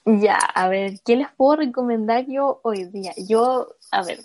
[0.05, 3.13] Ya, a ver, ¿qué les puedo recomendar yo hoy día?
[3.17, 4.19] Yo, a ver,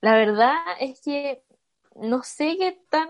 [0.00, 1.42] la verdad es que
[1.94, 3.08] no sé qué tan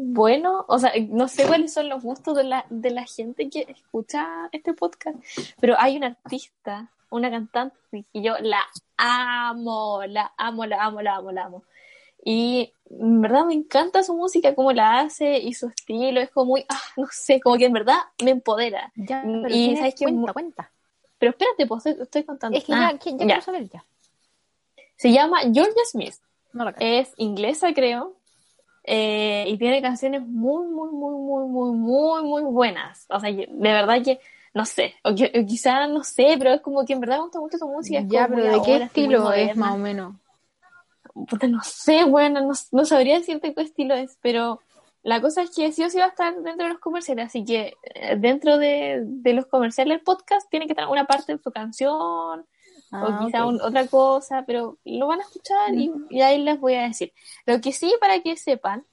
[0.00, 3.66] bueno, o sea, no sé cuáles son los gustos de la, de la gente que
[3.68, 5.18] escucha este podcast,
[5.60, 7.76] pero hay una artista, una cantante
[8.12, 8.60] que yo la
[8.96, 11.64] amo, la amo, la amo, la amo, la amo.
[12.24, 16.46] Y en verdad me encanta su música, cómo la hace y su estilo, es como
[16.52, 18.92] muy, ah, no sé, como que en verdad me empodera.
[18.94, 20.72] Ya, Mm, pero y sabes que cuenta, cuenta.
[21.18, 22.56] Pero espérate, pues estoy, estoy contando.
[22.56, 23.26] Es que Ah, ya, que- ya ya.
[23.26, 23.84] quiero saber ya.
[24.96, 26.14] Se llama Georgia Smith.
[26.52, 26.68] No.
[26.78, 28.14] Es inglesa, creo.
[28.84, 33.06] Eh, y tiene canciones muy, muy, muy, muy, muy, muy, muy buenas.
[33.10, 34.18] O sea, de verdad que,
[34.54, 37.22] no sé, o, que- o quizá no sé, pero es como que en verdad me
[37.24, 37.98] gusta mucho su música.
[38.00, 40.14] es ya, pero ¿de qué estilo es más o menos?
[41.28, 44.60] Puta, no sé, bueno, no, no sabría decirte qué estilo es, pero
[45.02, 47.44] la cosa es que sí o sí va a estar dentro de los comerciales, así
[47.44, 51.42] que eh, dentro de, de los comerciales del podcast tiene que estar una parte de
[51.42, 52.46] su canción
[52.90, 56.58] Ah, o quizá un- otra cosa, pero lo van a escuchar y, y ahí les
[56.60, 57.12] voy a decir.
[57.46, 58.84] Lo que sí, para que sepan,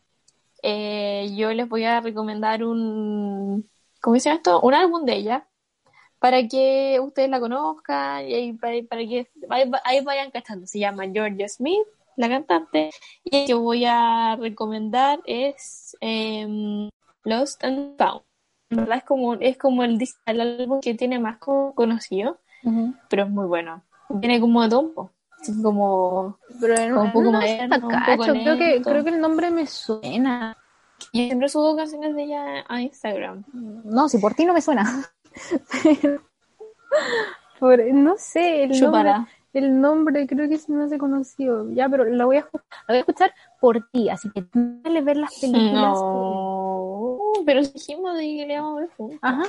[0.64, 3.70] eh, yo les voy a recomendar un,
[4.02, 4.62] ¿cómo se llama esto?
[4.62, 5.48] Un álbum de ella,
[6.20, 10.66] para que ustedes la conozcan y ahí, para, para que ahí, ahí vayan cachando.
[10.68, 11.86] Se llama Georgia Smith,
[12.18, 12.92] la cantante,
[13.24, 16.90] y el que voy a recomendar es em,
[17.24, 18.22] Lost and Found.
[18.70, 21.74] En verdad es como, es como el, el álbum que tiene más co-
[23.10, 23.84] pero es muy bueno.
[24.20, 24.76] Tiene como de
[25.42, 28.82] así como Pero en Como un poco no moderno, está un poco cacho, creo que,
[28.82, 30.58] creo que el nombre me suena.
[31.14, 33.44] yo siempre subo canciones de ella a Instagram.
[33.54, 34.86] No, si por ti no me suena.
[37.60, 39.14] Por- no sé, el nombre,
[39.54, 41.72] el nombre creo que se me hace conocido.
[41.72, 42.50] Ya, pero la voy a, la
[42.88, 46.00] voy a escuchar por ti, así que dale ver las películas.
[46.14, 49.20] No, pero dijimos de que le vamos a ver juntos.
[49.22, 49.44] Ajá.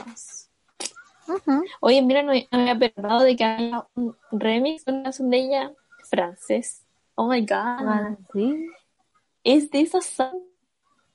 [1.80, 5.38] Oye, mira, no, me había perdido de que haya un remix de una canción de
[5.38, 5.72] ella
[6.08, 6.84] francés.
[7.14, 7.56] Oh my god.
[7.56, 8.68] Ah, sí.
[9.44, 10.42] ¿Es de esa song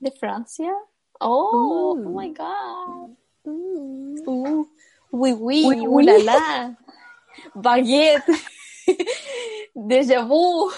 [0.00, 0.72] de Francia?
[1.20, 2.08] Oh, Uh.
[2.08, 3.16] oh my god.
[3.44, 4.16] Mm.
[4.26, 4.66] Uh,
[5.10, 6.04] oui, oui, Oui, oui, oui.
[6.04, 6.76] la la.
[7.54, 8.30] Baguette.
[9.74, 10.70] Déjà vu.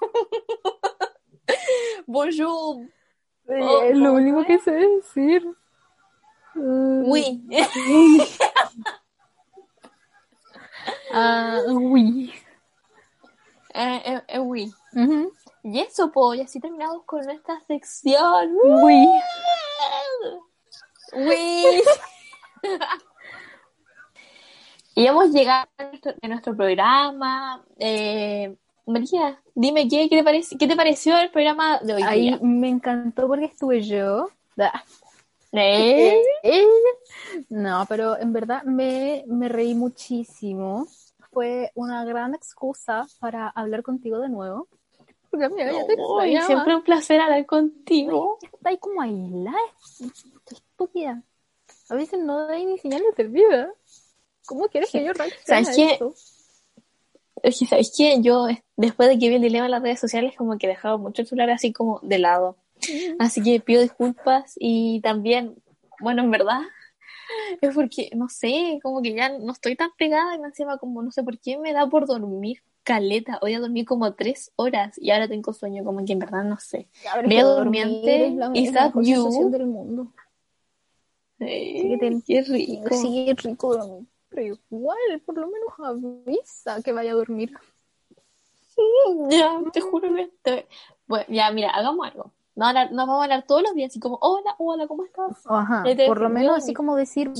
[2.06, 2.84] Bonjour.
[3.46, 5.46] Oh, es lo oh, único que sé decir.
[6.54, 7.10] Mm.
[7.10, 7.42] Oui.
[11.12, 12.32] Ah, oui.
[13.74, 14.72] Eh, eh, eh, oui.
[14.94, 15.32] Ujú.
[15.64, 18.56] Y eso, pues, y así terminamos con esta sección.
[18.82, 19.06] Oui.
[21.16, 21.64] Oui.
[24.96, 27.64] y hemos llegado a nuestro, a nuestro programa.
[27.78, 28.56] Eh,
[28.86, 32.68] María, dime ¿qué, qué te parece, qué te pareció el programa de hoy Ahí me
[32.68, 34.28] encantó porque estuve yo.
[35.54, 36.22] ¿Eh?
[37.48, 40.86] No, pero en verdad me, me reí muchísimo.
[41.32, 44.68] Fue una gran excusa para hablar contigo de nuevo.
[45.30, 46.46] Porque amiga, ya te extrañaba.
[46.46, 48.38] siempre un placer hablar contigo.
[48.40, 49.58] Está ahí como aislada,
[50.48, 51.22] estúpida.
[51.88, 53.72] A veces no da ni señales de vida.
[54.46, 55.98] ¿Cómo quieres que yo reaccione ¿Sabes a qué?
[57.42, 58.22] Es que, ¿sabes qué?
[58.22, 60.98] Yo, después de que vi el dilema en las redes sociales, como que he dejado
[60.98, 62.56] mucho el celular así como de lado.
[63.18, 65.56] Así que pido disculpas y también,
[66.00, 66.60] bueno, en verdad,
[67.60, 71.02] es porque, no sé, como que ya no estoy tan pegada y me encima como,
[71.02, 73.38] no sé por qué me da por dormir caleta.
[73.42, 76.58] Hoy a dormir como tres horas y ahora tengo sueño, como que en verdad no
[76.58, 76.88] sé.
[77.04, 77.44] Ya, dormir
[77.84, 79.14] Durmiente, es la, Is la mejor you?
[79.22, 80.12] sensación del mundo.
[81.38, 82.94] Que te- qué rico.
[82.94, 84.08] Sí, es rico dormir.
[84.28, 87.52] Pero igual, por lo menos avisa que vaya a dormir.
[89.30, 90.66] Ya, te juro que te-
[91.06, 92.32] Bueno, ya, mira, hagamos algo.
[92.56, 95.42] Nos vamos a hablar todos los días, así como, hola, hola, ¿cómo estás?
[95.46, 97.30] Ajá, te por lo menos así como decir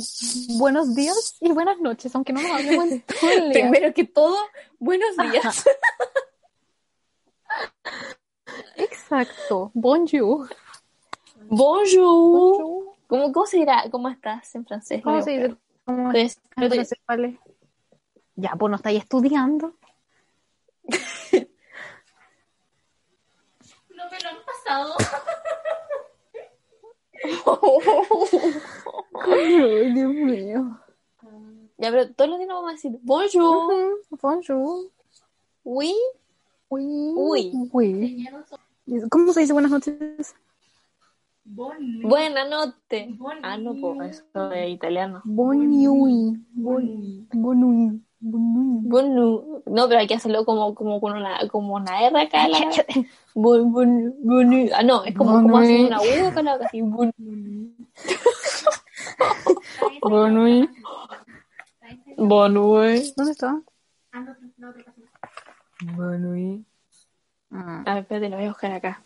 [0.59, 3.71] buenos días y buenas noches, aunque no nos hablemos en todo el día.
[3.71, 4.37] Primero que todo,
[4.81, 5.65] buenos días.
[8.77, 9.71] Exacto.
[9.75, 10.49] Bonjour.
[11.49, 12.57] Bonjour.
[12.59, 12.85] Bonjour.
[13.07, 13.85] ¿Cómo, ¿Cómo se dirá?
[13.91, 15.03] ¿Cómo estás en francés?
[15.03, 15.57] ¿Cómo se dice?
[15.85, 16.17] ¿Cómo buscar.
[16.17, 16.41] es?
[16.57, 17.39] Entonces, yo te- No sé cuál es.
[18.37, 19.75] Ya, pues no estáis estudiando.
[29.27, 30.79] Ay, Dios mío.
[31.79, 33.73] ya, pero todos los días nos vamos a decir bonjour.
[33.73, 34.91] Ujú, Bonjour.
[35.65, 35.95] Oui.
[36.69, 37.53] Uy.
[37.73, 38.29] Uy.
[39.11, 40.35] ¿Cómo se dice buenas noches?
[41.45, 43.17] Buena noche.
[43.43, 45.21] Ah, no, pues eso es italiano.
[45.25, 46.39] Bonui.
[46.53, 47.29] Bonui.
[47.33, 48.01] Bonui.
[48.27, 49.63] Bonu.
[49.67, 52.49] No, pero hay que hacerlo como, como con una, como una R acá.
[52.49, 52.59] La...
[53.37, 56.81] Ah, no, es como, como hacer una U acá, la- así.
[56.81, 57.13] Bon.
[60.01, 60.71] Bonui.
[62.17, 63.13] Bonui.
[63.17, 63.61] ¿Dónde está?
[65.97, 66.65] Bonui.
[67.51, 67.83] Ah.
[67.85, 69.03] A ver, espérate, lo voy a buscar acá.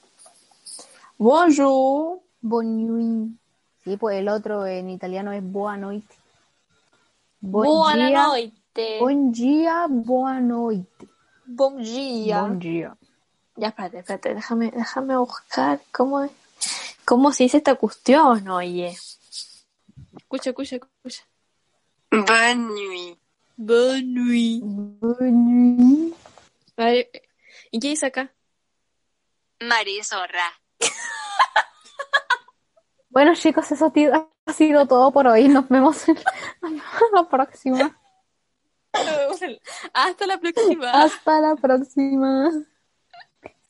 [1.16, 2.20] Bonjour.
[2.40, 3.36] Bonui.
[3.82, 6.14] Sí, pues el otro en italiano es boa noite.
[8.78, 8.98] Noite.
[9.00, 11.08] Buen dia, boa noite.
[11.44, 12.42] Bom dia.
[12.42, 12.96] Buen dia.
[13.56, 16.30] Ya, espérate, espérate, déjame, déjame buscar cómo es,
[17.04, 18.96] cómo se dice esta cuestión, oye.
[20.16, 21.24] Escucha, escucha, escucha.
[22.12, 23.18] Bonne nuit.
[23.56, 24.04] Bonne
[25.32, 26.14] nuit.
[27.72, 28.32] ¿y qué dice acá?
[29.58, 30.52] María Zorra.
[33.10, 33.92] Bueno, chicos, eso
[34.46, 35.48] ha sido todo por hoy.
[35.48, 36.16] Nos vemos en
[37.12, 37.97] la próxima.
[39.92, 40.90] Hasta la próxima.
[40.90, 42.50] Hasta la próxima.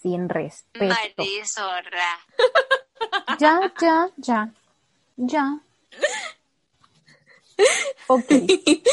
[0.00, 0.94] Sin respeto.
[0.94, 2.18] María Zorra.
[3.38, 4.52] Ya, ya, ya.
[5.16, 5.60] Ya.
[8.06, 8.24] Ok.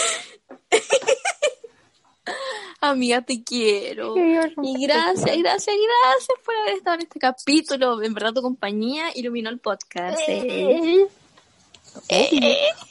[2.81, 4.15] Amiga, te quiero.
[4.17, 8.01] Y gracias, gracias, gracias por haber estado en este capítulo.
[8.01, 10.19] En verdad, tu compañía iluminó el podcast.
[10.27, 11.07] eh.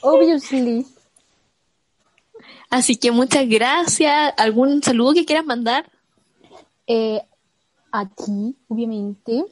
[0.01, 0.85] Obviously.
[2.69, 4.33] Así que muchas gracias.
[4.37, 5.89] ¿Algún saludo que quieras mandar?
[6.87, 7.21] Eh,
[7.91, 9.45] a ti, obviamente.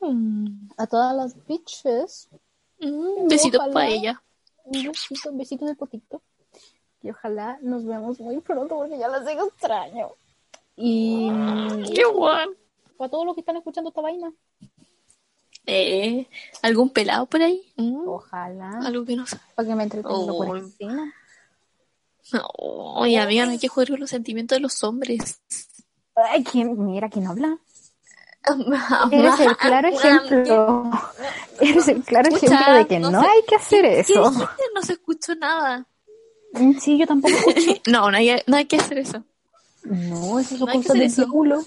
[0.00, 2.28] Mm, A todas las bitches.
[2.80, 3.72] mm, besitos Ojalá.
[3.72, 4.22] para ella.
[4.64, 6.22] Un besito, un besito de potito.
[7.02, 10.08] Y ojalá nos veamos muy pronto porque ya las tengo extraño.
[10.76, 11.28] Y
[11.94, 12.48] Qué guay.
[12.96, 14.32] para todos los que están escuchando esta vaina,
[15.66, 16.26] Eh,
[16.60, 17.62] ¿Algún pelado por ahí?
[17.76, 19.38] Mm, ojalá, Algo que no sé.
[19.54, 20.36] para que me entretenga Oh.
[20.46, 21.10] por encima.
[22.48, 25.40] Oye, amiga, no hay que jugar con los sentimientos de los hombres.
[26.14, 26.84] Ay, ¿quién?
[26.84, 27.58] Mira, ¿quién habla?
[29.10, 30.90] Eres el claro ejemplo.
[31.60, 34.30] Eres el claro ejemplo de que no hay que hacer ¿Qué eso.
[34.74, 35.86] No se escuchó nada.
[36.80, 37.34] Sí, yo tampoco.
[37.86, 39.24] No, no hay, no hay que hacer eso.
[39.82, 41.24] No, esas son No cosas del eso.
[41.24, 41.64] diablo.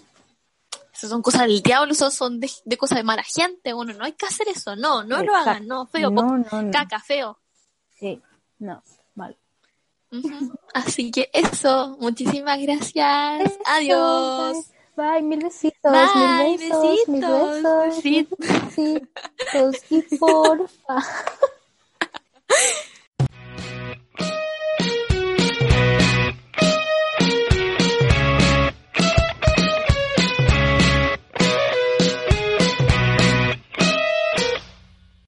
[0.93, 3.73] Esas son cosas del diablo, eso son de, de cosas de mala gente.
[3.73, 4.75] Bueno, no hay que hacer eso.
[4.75, 5.67] No, no lo hagan.
[5.67, 6.09] No, feo.
[6.09, 6.71] No, no.
[6.71, 7.37] Caca, feo.
[7.99, 8.21] Sí,
[8.59, 8.81] no,
[10.11, 10.53] Ujú.
[10.73, 11.97] Así que eso.
[11.99, 13.57] Muchísimas gracias.
[13.65, 14.53] Adiós.
[14.95, 19.17] Bye, bye, mil besitos, Bye, mil besos, mil besitos, besos, mil besitos.
[19.47, 20.97] besitos y porfa.